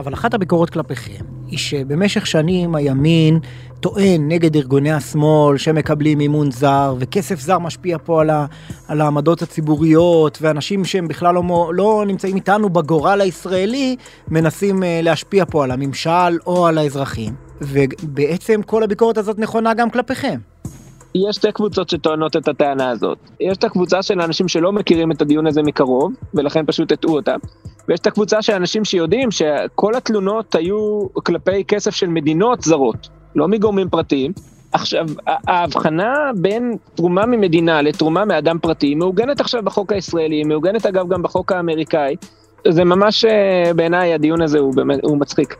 אבל 0.00 0.14
אחת 0.14 0.34
הביקורות 0.34 0.70
כלפיכם 0.70 1.24
היא 1.46 1.58
שבמשך 1.58 2.26
שנים 2.26 2.74
הימין 2.74 3.38
טוען 3.80 4.28
נגד 4.28 4.56
ארגוני 4.56 4.92
השמאל 4.92 5.58
שמקבלים 5.58 6.18
מימון 6.18 6.50
זר 6.50 6.94
וכסף 6.98 7.40
זר 7.40 7.58
משפיע 7.58 7.98
פה 8.04 8.20
על, 8.20 8.30
ה, 8.30 8.46
על 8.88 9.00
העמדות 9.00 9.42
הציבוריות 9.42 10.38
ואנשים 10.40 10.84
שהם 10.84 11.08
בכלל 11.08 11.34
לא, 11.34 11.42
לא 11.74 12.04
נמצאים 12.06 12.36
איתנו 12.36 12.70
בגורל 12.70 13.20
הישראלי 13.20 13.96
מנסים 14.28 14.82
אה, 14.82 15.00
להשפיע 15.02 15.44
פה 15.44 15.64
על 15.64 15.70
הממשל 15.70 16.38
או 16.46 16.66
על 16.66 16.78
האזרחים 16.78 17.34
ובעצם 17.60 18.62
כל 18.62 18.82
הביקורת 18.82 19.18
הזאת 19.18 19.38
נכונה 19.38 19.74
גם 19.74 19.90
כלפיכם. 19.90 20.38
יש 21.14 21.36
שתי 21.36 21.52
קבוצות 21.52 21.88
שטוענות 21.88 22.36
את 22.36 22.48
הטענה 22.48 22.90
הזאת. 22.90 23.18
יש 23.40 23.58
את 23.58 23.64
הקבוצה 23.64 24.02
של 24.02 24.20
האנשים 24.20 24.48
שלא 24.48 24.72
מכירים 24.72 25.12
את 25.12 25.22
הדיון 25.22 25.46
הזה 25.46 25.62
מקרוב, 25.62 26.12
ולכן 26.34 26.66
פשוט 26.66 26.92
הטעו 26.92 27.16
אותם. 27.16 27.38
ויש 27.88 28.00
את 28.00 28.06
הקבוצה 28.06 28.42
של 28.42 28.52
אנשים 28.52 28.84
שיודעים 28.84 29.30
שכל 29.30 29.94
התלונות 29.94 30.54
היו 30.54 31.06
כלפי 31.12 31.64
כסף 31.64 31.94
של 31.94 32.06
מדינות 32.06 32.62
זרות, 32.62 33.08
לא 33.34 33.48
מגורמים 33.48 33.88
פרטיים. 33.88 34.32
עכשיו, 34.72 35.06
ההבחנה 35.26 36.14
בין 36.36 36.76
תרומה 36.94 37.26
ממדינה 37.26 37.82
לתרומה 37.82 38.24
מאדם 38.24 38.58
פרטי 38.58 38.94
מעוגנת 38.94 39.40
עכשיו 39.40 39.62
בחוק 39.62 39.92
הישראלי, 39.92 40.44
מעוגנת 40.44 40.86
אגב 40.86 41.08
גם 41.08 41.22
בחוק 41.22 41.52
האמריקאי. 41.52 42.16
זה 42.68 42.84
ממש, 42.84 43.24
אה, 43.24 43.72
בעיניי, 43.76 44.14
הדיון 44.14 44.42
הזה 44.42 44.58
הוא, 44.58 44.74
באמת, 44.74 45.00
הוא 45.02 45.18
מצחיק. 45.18 45.56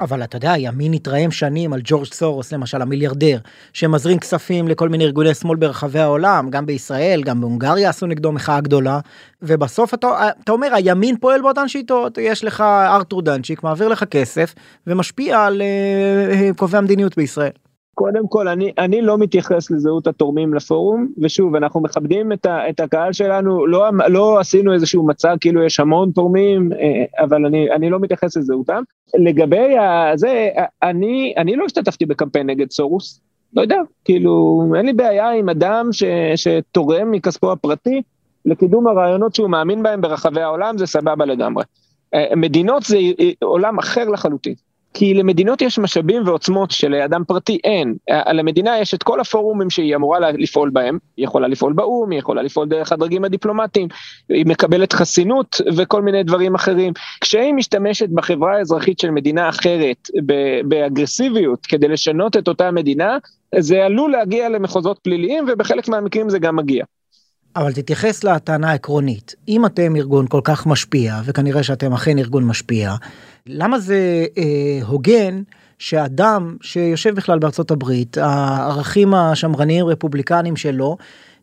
אבל 0.00 0.24
אתה 0.24 0.36
יודע, 0.36 0.52
ימין 0.58 0.92
התרעם 0.92 1.30
שנים 1.30 1.72
על 1.72 1.80
ג'ורג' 1.84 2.12
סורוס, 2.12 2.52
למשל 2.52 2.82
המיליארדר, 2.82 3.38
שמזרים 3.72 4.18
כספים 4.18 4.68
לכל 4.68 4.88
מיני 4.88 5.04
ארגוני 5.04 5.34
שמאל 5.34 5.56
ברחבי 5.56 5.98
העולם, 5.98 6.50
גם 6.50 6.66
בישראל, 6.66 7.22
גם 7.22 7.40
בהונגריה 7.40 7.88
עשו 7.90 8.06
נגדו 8.06 8.32
מחאה 8.32 8.60
גדולה, 8.60 9.00
ובסוף 9.42 9.94
אתה, 9.94 10.28
אתה 10.44 10.52
אומר, 10.52 10.74
הימין 10.74 11.16
פועל 11.16 11.42
באותן 11.42 11.68
שיטות, 11.68 12.18
יש 12.18 12.44
לך 12.44 12.60
ארתור 12.60 13.22
דנצ'יק, 13.22 13.62
מעביר 13.62 13.88
לך 13.88 14.04
כסף, 14.04 14.54
ומשפיע 14.86 15.44
על 15.44 15.62
uh, 15.62 16.56
קובעי 16.56 16.78
המדיניות 16.78 17.16
בישראל. 17.16 17.50
קודם 17.98 18.28
כל, 18.28 18.48
אני, 18.48 18.72
אני 18.78 19.02
לא 19.02 19.18
מתייחס 19.18 19.70
לזהות 19.70 20.06
התורמים 20.06 20.54
לפורום, 20.54 21.08
ושוב, 21.22 21.54
אנחנו 21.56 21.80
מכבדים 21.80 22.32
את, 22.32 22.46
ה, 22.46 22.68
את 22.68 22.80
הקהל 22.80 23.12
שלנו, 23.12 23.66
לא, 23.66 23.90
לא 24.08 24.40
עשינו 24.40 24.72
איזשהו 24.72 25.06
מצג 25.06 25.36
כאילו 25.40 25.62
יש 25.62 25.80
המון 25.80 26.10
תורמים, 26.10 26.72
אה, 26.72 27.24
אבל 27.24 27.46
אני, 27.46 27.70
אני 27.70 27.90
לא 27.90 28.00
מתייחס 28.00 28.36
לזהותם. 28.36 28.82
לגבי 29.14 29.74
זה, 30.14 30.48
אני, 30.82 31.34
אני 31.36 31.56
לא 31.56 31.64
השתתפתי 31.64 32.06
בקמפיין 32.06 32.46
נגד 32.46 32.70
סורוס, 32.70 33.20
לא 33.54 33.62
יודע, 33.62 33.80
כאילו, 34.04 34.62
אין 34.76 34.86
לי 34.86 34.92
בעיה 34.92 35.30
עם 35.30 35.48
אדם 35.48 35.88
ש, 35.92 36.02
שתורם 36.36 37.10
מכספו 37.10 37.52
הפרטי 37.52 38.02
לקידום 38.44 38.86
הרעיונות 38.86 39.34
שהוא 39.34 39.48
מאמין 39.48 39.82
בהם 39.82 40.00
ברחבי 40.00 40.40
העולם, 40.40 40.78
זה 40.78 40.86
סבבה 40.86 41.24
לגמרי. 41.24 41.64
אה, 42.14 42.36
מדינות 42.36 42.82
זה 42.82 42.98
עולם 43.42 43.78
אחר 43.78 44.08
לחלוטין. 44.08 44.54
כי 44.98 45.14
למדינות 45.14 45.62
יש 45.62 45.78
משאבים 45.78 46.22
ועוצמות 46.26 46.70
שלאדם 46.70 47.24
פרטי 47.26 47.58
אין. 47.64 47.94
למדינה 48.32 48.78
יש 48.78 48.94
את 48.94 49.02
כל 49.02 49.20
הפורומים 49.20 49.70
שהיא 49.70 49.96
אמורה 49.96 50.18
לפעול 50.30 50.70
בהם, 50.70 50.98
היא 51.16 51.24
יכולה 51.24 51.48
לפעול 51.48 51.72
באו"ם, 51.72 52.10
היא 52.10 52.18
יכולה 52.18 52.42
לפעול 52.42 52.68
דרך 52.68 52.92
הדרגים 52.92 53.24
הדיפלומטיים, 53.24 53.88
היא 54.28 54.46
מקבלת 54.46 54.92
חסינות 54.92 55.60
וכל 55.76 56.02
מיני 56.02 56.22
דברים 56.22 56.54
אחרים. 56.54 56.92
כשהיא 57.20 57.52
משתמשת 57.52 58.08
בחברה 58.08 58.56
האזרחית 58.56 58.98
של 58.98 59.10
מדינה 59.10 59.48
אחרת 59.48 60.08
באגרסיביות 60.64 61.66
כדי 61.66 61.88
לשנות 61.88 62.36
את 62.36 62.48
אותה 62.48 62.70
מדינה, 62.70 63.18
זה 63.58 63.84
עלול 63.84 64.12
להגיע 64.12 64.48
למחוזות 64.48 64.98
פליליים 65.02 65.44
ובחלק 65.48 65.88
מהמקרים 65.88 66.30
זה 66.30 66.38
גם 66.38 66.56
מגיע. 66.56 66.84
אבל 67.56 67.72
תתייחס 67.72 68.24
לטענה 68.24 68.70
העקרונית. 68.70 69.34
אם 69.48 69.66
אתם 69.66 69.96
ארגון 69.96 70.26
כל 70.28 70.40
כך 70.44 70.66
משפיע, 70.66 71.14
וכנראה 71.24 71.62
שאתם 71.62 71.92
אכן 71.92 72.18
ארגון 72.18 72.44
משפיע, 72.44 72.90
למה 73.48 73.78
זה 73.78 74.26
אה, 74.38 74.86
הוגן 74.86 75.42
שאדם 75.78 76.56
שיושב 76.62 77.14
בכלל 77.14 77.38
בארצות 77.38 77.70
הברית, 77.70 78.18
הערכים 78.18 79.14
השמרניים 79.14 79.86
רפובליקניים 79.86 80.56
שלו, 80.56 80.96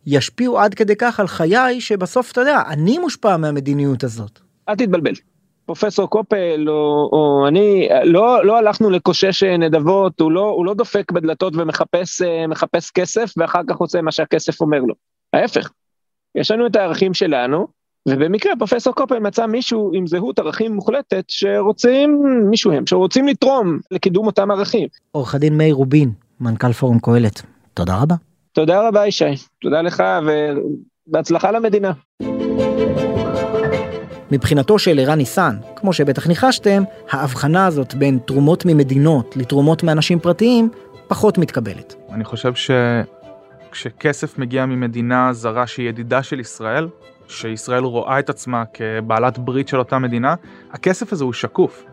ישפיעו 0.07 0.59
עד 0.59 0.73
כדי 0.73 0.95
כך 0.95 1.19
על 1.19 1.27
חיי 1.27 1.81
שבסוף 1.81 2.31
אתה 2.31 2.41
יודע, 2.41 2.61
אני 2.67 2.97
מושפע 2.97 3.37
מהמדיניות 3.37 4.03
הזאת. 4.03 4.39
אל 4.69 4.75
תתבלבל. 4.75 5.13
פרופסור 5.65 6.09
קופל 6.09 6.65
או, 6.67 7.09
או 7.11 7.47
אני 7.47 7.89
לא 8.03 8.45
לא 8.45 8.57
הלכנו 8.57 8.89
לקושש 8.89 9.43
נדבות 9.43 10.19
הוא 10.19 10.31
לא 10.31 10.41
הוא 10.41 10.65
לא 10.65 10.73
דופק 10.73 11.11
בדלתות 11.11 11.53
ומחפש 11.55 12.21
אה, 12.21 12.47
מחפש 12.47 12.91
כסף 12.91 13.33
ואחר 13.37 13.61
כך 13.69 13.77
עושה 13.77 14.01
מה 14.01 14.11
שהכסף 14.11 14.61
אומר 14.61 14.79
לו. 14.79 14.93
ההפך. 15.33 15.69
יש 16.35 16.51
לנו 16.51 16.67
את 16.67 16.75
הערכים 16.75 17.13
שלנו 17.13 17.67
ובמקרה 18.07 18.53
פרופסור 18.57 18.93
קופל 18.93 19.19
מצא 19.19 19.45
מישהו 19.45 19.91
עם 19.93 20.07
זהות 20.07 20.39
ערכים 20.39 20.73
מוחלטת 20.73 21.23
שרוצים, 21.27 22.21
מישהו 22.49 22.71
הם, 22.71 22.87
שרוצים 22.87 23.27
לתרום 23.27 23.79
לקידום 23.91 24.25
אותם 24.25 24.51
ערכים. 24.51 24.87
עורך 25.11 25.35
הדין 25.35 25.57
מאיר 25.57 25.75
רובין, 25.75 26.11
מנכ"ל 26.39 26.73
פורום 26.73 26.99
קהלת, 26.99 27.41
תודה 27.73 27.97
רבה. 28.01 28.15
תודה 28.53 28.87
רבה 28.87 29.07
ישי, 29.07 29.25
תודה 29.61 29.81
לך 29.81 30.03
ובהצלחה 31.07 31.51
למדינה. 31.51 31.91
מבחינתו 34.31 34.79
של 34.79 34.99
ערן 34.99 35.17
ניסן, 35.17 35.55
כמו 35.75 35.93
שבטח 35.93 36.27
ניחשתם, 36.27 36.83
ההבחנה 37.09 37.65
הזאת 37.65 37.93
בין 37.93 38.19
תרומות 38.25 38.65
ממדינות 38.65 39.37
לתרומות 39.37 39.83
מאנשים 39.83 40.19
פרטיים 40.19 40.69
פחות 41.07 41.37
מתקבלת. 41.37 41.95
אני 42.11 42.23
חושב 42.23 42.53
שכשכסף 42.55 44.37
מגיע 44.37 44.65
ממדינה 44.65 45.33
זרה 45.33 45.67
שהיא 45.67 45.89
ידידה 45.89 46.23
של 46.23 46.39
ישראל, 46.39 46.87
שישראל 47.27 47.83
רואה 47.83 48.19
את 48.19 48.29
עצמה 48.29 48.63
כבעלת 48.73 49.37
ברית 49.37 49.67
של 49.67 49.79
אותה 49.79 49.99
מדינה, 49.99 50.35
הכסף 50.71 51.13
הזה 51.13 51.23
הוא 51.23 51.33
שקוף. 51.33 51.83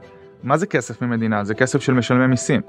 מה 0.43 0.57
זה 0.57 0.67
כסף 0.67 1.03
ממדינה? 1.03 1.45
זה 1.45 1.55
כסף 1.55 1.83
של 1.83 1.93
משלמי 1.93 2.27
מיסים. 2.27 2.61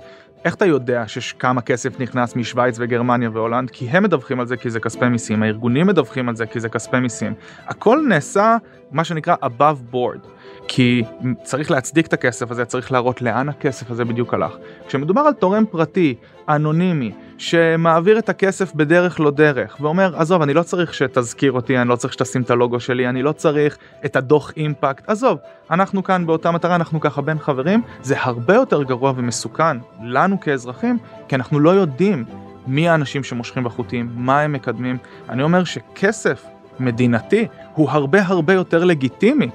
איך 0.45 0.55
אתה 0.55 0.65
יודע 0.65 1.07
שכמה 1.07 1.61
כסף 1.61 1.99
נכנס 1.99 2.35
משוויץ 2.35 2.75
וגרמניה 2.79 3.29
והולנד? 3.33 3.69
כי 3.69 3.89
הם 3.89 4.03
מדווחים 4.03 4.39
על 4.39 4.47
זה 4.47 4.57
כי 4.57 4.69
זה 4.69 4.79
כספי 4.79 5.09
מיסים, 5.09 5.43
הארגונים 5.43 5.87
מדווחים 5.87 6.29
על 6.29 6.35
זה 6.35 6.45
כי 6.45 6.59
זה 6.59 6.69
כספי 6.69 6.99
מיסים. 6.99 7.33
הכל 7.67 8.05
נעשה 8.09 8.57
מה 8.91 9.03
שנקרא 9.03 9.35
above 9.43 9.93
board. 9.93 10.27
כי 10.67 11.03
צריך 11.43 11.71
להצדיק 11.71 12.07
את 12.07 12.13
הכסף 12.13 12.51
הזה, 12.51 12.65
צריך 12.65 12.91
להראות 12.91 13.21
לאן 13.21 13.49
הכסף 13.49 13.91
הזה 13.91 14.05
בדיוק 14.05 14.33
הלך. 14.33 14.51
כשמדובר 14.87 15.21
על 15.21 15.33
תורם 15.33 15.65
פרטי, 15.65 16.15
אנונימי, 16.49 17.11
שמעביר 17.37 18.19
את 18.19 18.29
הכסף 18.29 18.75
בדרך 18.75 19.19
לא 19.19 19.31
דרך, 19.31 19.77
ואומר, 19.81 20.15
עזוב, 20.17 20.41
אני 20.41 20.53
לא 20.53 20.63
צריך 20.63 20.93
שתזכיר 20.93 21.51
אותי, 21.51 21.77
אני 21.77 21.89
לא 21.89 21.95
צריך 21.95 22.13
שתשים 22.13 22.41
את 22.41 22.51
הלוגו 22.51 22.79
שלי, 22.79 23.09
אני 23.09 23.23
לא 23.23 23.31
צריך 23.31 23.77
את 24.05 24.15
הדוח 24.15 24.51
אימפקט, 24.57 25.09
עזוב, 25.09 25.37
אנחנו 25.71 26.03
כאן 26.03 26.25
באותה 26.25 26.51
מטרה, 26.51 26.75
אנחנו 26.75 26.99
ככה 26.99 27.21
בין 27.21 27.39
חברים, 27.39 27.81
זה 28.01 28.15
הרבה 28.19 28.55
יותר 28.55 28.83
גרוע 28.83 29.13
ומסוכן 29.15 29.77
לנו 30.03 30.39
כאזרחים, 30.39 30.97
כי 31.27 31.35
אנחנו 31.35 31.59
לא 31.59 31.69
יודעים 31.69 32.25
מי 32.67 32.89
האנשים 32.89 33.23
שמושכים 33.23 33.63
בחוטים, 33.63 34.09
מה 34.15 34.41
הם 34.41 34.53
מקדמים. 34.53 34.97
אני 35.29 35.43
אומר 35.43 35.63
שכסף 35.63 36.45
מדינתי 36.79 37.47
הוא 37.73 37.89
הרבה 37.89 38.19
הרבה 38.21 38.53
יותר 38.53 38.83
לגיטימי 38.83 39.49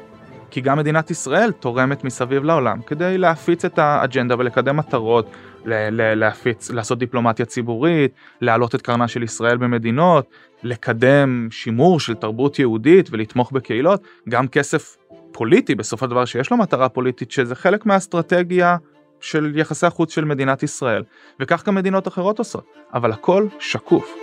כי 0.50 0.60
גם 0.60 0.78
מדינת 0.78 1.10
ישראל 1.10 1.52
תורמת 1.52 2.04
מסביב 2.04 2.44
לעולם 2.44 2.80
כדי 2.86 3.18
להפיץ 3.18 3.64
את 3.64 3.78
האג'נדה 3.78 4.34
ולקדם 4.38 4.76
מטרות, 4.76 5.30
להפיץ, 5.66 6.70
לעשות 6.70 6.98
דיפלומטיה 6.98 7.46
ציבורית, 7.46 8.12
להעלות 8.40 8.74
את 8.74 8.82
קרנה 8.82 9.08
של 9.08 9.22
ישראל 9.22 9.56
במדינות, 9.56 10.26
לקדם 10.62 11.48
שימור 11.50 12.00
של 12.00 12.14
תרבות 12.14 12.58
יהודית 12.58 13.08
ולתמוך 13.12 13.52
בקהילות, 13.52 14.02
גם 14.28 14.48
כסף 14.48 14.96
פוליטי 15.32 15.74
בסופו 15.74 16.04
של 16.04 16.10
דבר 16.10 16.24
שיש 16.24 16.50
לו 16.50 16.56
מטרה 16.56 16.88
פוליטית 16.88 17.30
שזה 17.30 17.54
חלק 17.54 17.86
מהאסטרטגיה 17.86 18.76
של 19.20 19.52
יחסי 19.54 19.86
החוץ 19.86 20.14
של 20.14 20.24
מדינת 20.24 20.62
ישראל, 20.62 21.04
וכך 21.40 21.66
גם 21.66 21.74
מדינות 21.74 22.08
אחרות 22.08 22.38
עושות, 22.38 22.66
אבל 22.94 23.12
הכל 23.12 23.46
שקוף. 23.58 24.14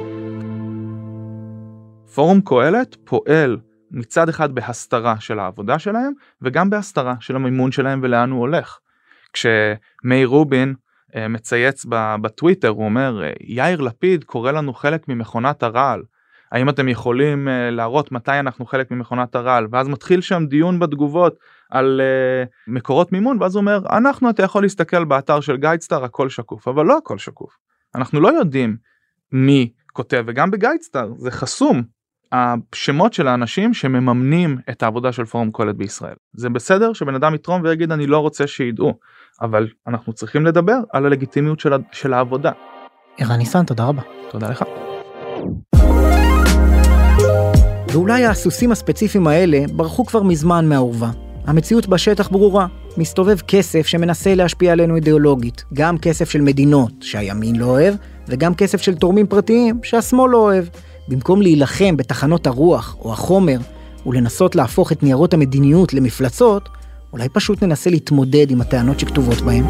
פורום 2.16 2.42
קהלת 2.42 2.96
פועל 3.04 3.58
מצד 3.92 4.30
אחד 4.30 4.56
בהסתרה 4.56 5.20
של 5.20 5.40
העבודה 5.40 5.80
שלהם 5.80 6.14
וגם 6.42 6.70
בהסתרה 6.70 7.14
של 7.20 7.36
המימון 7.36 7.72
שלהם 7.72 8.00
ולאן 8.04 8.32
הוא 8.32 8.40
הולך. 8.40 8.80
כשמאיר 9.34 10.28
רובין 10.28 10.74
מצייץ 11.30 11.86
בטוויטר 12.22 12.70
הוא 12.70 12.86
אומר 12.86 13.22
יאיר 13.42 13.82
לפיד 13.82 14.24
קורא 14.24 14.52
לנו 14.52 14.74
חלק 14.74 15.08
ממכונת 15.08 15.64
הרעל. 15.64 16.02
האם 16.52 16.70
אתם 16.70 16.90
יכולים 16.90 17.48
אה, 17.48 17.72
להראות 17.72 18.12
מתי 18.12 18.40
אנחנו 18.40 18.66
חלק 18.66 18.92
ממכונת 18.92 19.36
הרעל 19.36 19.68
ואז 19.72 19.88
מתחיל 19.88 20.22
שם 20.22 20.46
דיון 20.46 20.80
בתגובות 20.80 21.36
על 21.70 22.02
uh, 22.02 22.50
מקורות 22.68 23.12
מימון 23.12 23.42
ואז 23.42 23.56
הוא 23.56 23.62
אומר 23.62 23.80
אנחנו 23.98 24.30
אתה 24.30 24.44
יכול 24.44 24.64
להסתכל 24.64 25.04
באתר 25.04 25.40
של 25.40 25.58
גיידסטאר 25.58 26.04
הכל 26.04 26.30
שקוף 26.30 26.68
אבל 26.68 26.86
לא 26.86 26.98
הכל 26.98 27.18
שקוף 27.18 27.58
אנחנו 27.96 28.20
לא 28.20 28.28
יודעים 28.28 28.78
מי 29.32 29.72
כותב 29.94 30.24
וגם 30.28 30.52
בגיידסטאר 30.52 31.10
זה 31.18 31.32
חסום 31.32 31.84
השמות 32.32 33.14
של 33.14 33.28
האנשים 33.28 33.74
שמממנים 33.74 34.58
את 34.70 34.84
העבודה 34.84 35.12
של 35.12 35.26
פורום 35.26 35.52
קהלת 35.52 35.76
בישראל. 35.76 36.16
זה 36.34 36.50
בסדר 36.50 36.94
שבן 36.94 37.16
אדם 37.16 37.36
יתרום 37.36 37.62
ויגיד 37.64 37.92
אני 37.92 38.08
לא 38.08 38.20
רוצה 38.20 38.48
שידעו, 38.48 39.00
אבל 39.42 39.68
אנחנו 39.88 40.14
צריכים 40.14 40.46
לדבר 40.46 40.78
על 40.94 41.06
הלגיטימיות 41.06 41.60
של, 41.60 41.74
של 41.92 42.14
העבודה. 42.14 42.52
ערן 43.18 43.38
ניסן, 43.38 43.66
תודה 43.66 43.86
רבה. 43.86 44.02
תודה 44.30 44.50
לך. 44.50 44.64
ואולי 47.92 48.26
הסוסים 48.26 48.72
הספציפיים 48.72 49.28
האלה 49.28 49.60
ברחו 49.74 50.06
כבר 50.06 50.24
מזמן 50.24 50.70
מהאורווה. 50.70 51.12
המציאות 51.48 51.88
בשטח 51.88 52.30
ברורה, 52.30 52.68
מסתובב 52.98 53.40
כסף 53.48 53.88
שמנסה 53.88 54.36
להשפיע 54.36 54.72
עלינו 54.72 54.96
אידיאולוגית, 54.96 55.66
גם 55.74 55.98
כסף 55.98 56.30
של 56.30 56.42
מדינות 56.42 56.92
שהימין 57.02 57.56
לא 57.56 57.66
אוהב, 57.66 57.96
וגם 58.28 58.56
כסף 58.56 58.82
של 58.82 58.96
תורמים 58.96 59.28
פרטיים 59.28 59.80
שהשמאל 59.84 60.32
לא 60.32 60.38
אוהב. 60.38 60.66
במקום 61.08 61.42
להילחם 61.42 61.98
בתחנות 61.98 62.48
הרוח 62.48 62.98
או 63.00 63.14
החומר 63.14 63.58
ולנסות 64.06 64.56
להפוך 64.56 64.92
את 64.92 65.04
ניירות 65.04 65.34
המדיניות 65.34 65.94
למפלצות, 65.94 66.70
אולי 67.16 67.30
פשוט 67.30 67.64
ננסה 67.64 67.90
להתמודד 67.90 68.52
עם 68.52 68.62
הטענות 68.62 69.00
שכתובות 69.00 69.42
בהם. 69.42 69.66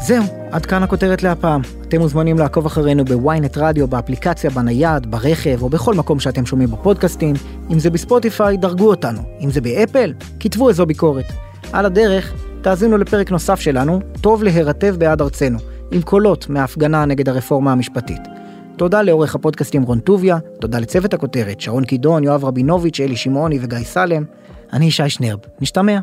זהו, 0.00 0.24
עד 0.50 0.66
כאן 0.66 0.82
הכותרת 0.82 1.22
להפעם. 1.22 1.60
אתם 1.88 1.98
מוזמנים 1.98 2.38
לעקוב 2.38 2.66
אחרינו 2.66 3.04
בוויינט 3.04 3.58
רדיו, 3.58 3.88
באפליקציה, 3.88 4.50
בנייד, 4.50 5.10
ברכב 5.10 5.62
או 5.62 5.68
בכל 5.68 5.94
מקום 5.94 6.20
שאתם 6.20 6.46
שומעים 6.46 6.70
בפודקאסטים. 6.70 7.34
אם 7.70 7.78
זה 7.78 7.90
בספוטיפיי, 7.90 8.56
דרגו 8.56 8.90
אותנו. 8.90 9.20
אם 9.40 9.50
זה 9.50 9.60
באפל, 9.60 10.12
כתבו 10.40 10.68
איזו 10.68 10.86
ביקורת. 10.86 11.26
על 11.72 11.86
הדרך, 11.86 12.34
תאזינו 12.62 12.98
לפרק 12.98 13.30
נוסף 13.30 13.60
שלנו, 13.60 14.00
טוב 14.20 14.42
להירטב 14.42 14.96
בעד 14.98 15.22
ארצנו. 15.22 15.58
עם 15.90 16.02
קולות 16.02 16.48
מההפגנה 16.48 17.04
נגד 17.04 17.28
הרפורמה 17.28 17.72
המשפטית. 17.72 18.35
תודה 18.76 19.02
לעורך 19.02 19.34
הפודקאסטים 19.34 19.82
רון 19.82 20.00
טוביה, 20.00 20.38
תודה 20.60 20.78
לצוות 20.78 21.14
הכותרת, 21.14 21.60
שרון 21.60 21.84
קידון, 21.84 22.24
יואב 22.24 22.44
רבינוביץ', 22.44 23.00
אלי 23.00 23.16
שמעוני 23.16 23.58
וגיא 23.62 23.78
סלם. 23.78 24.24
אני 24.72 24.84
ישי 24.84 25.08
שנרב, 25.08 25.38
נשתמע. 25.60 26.00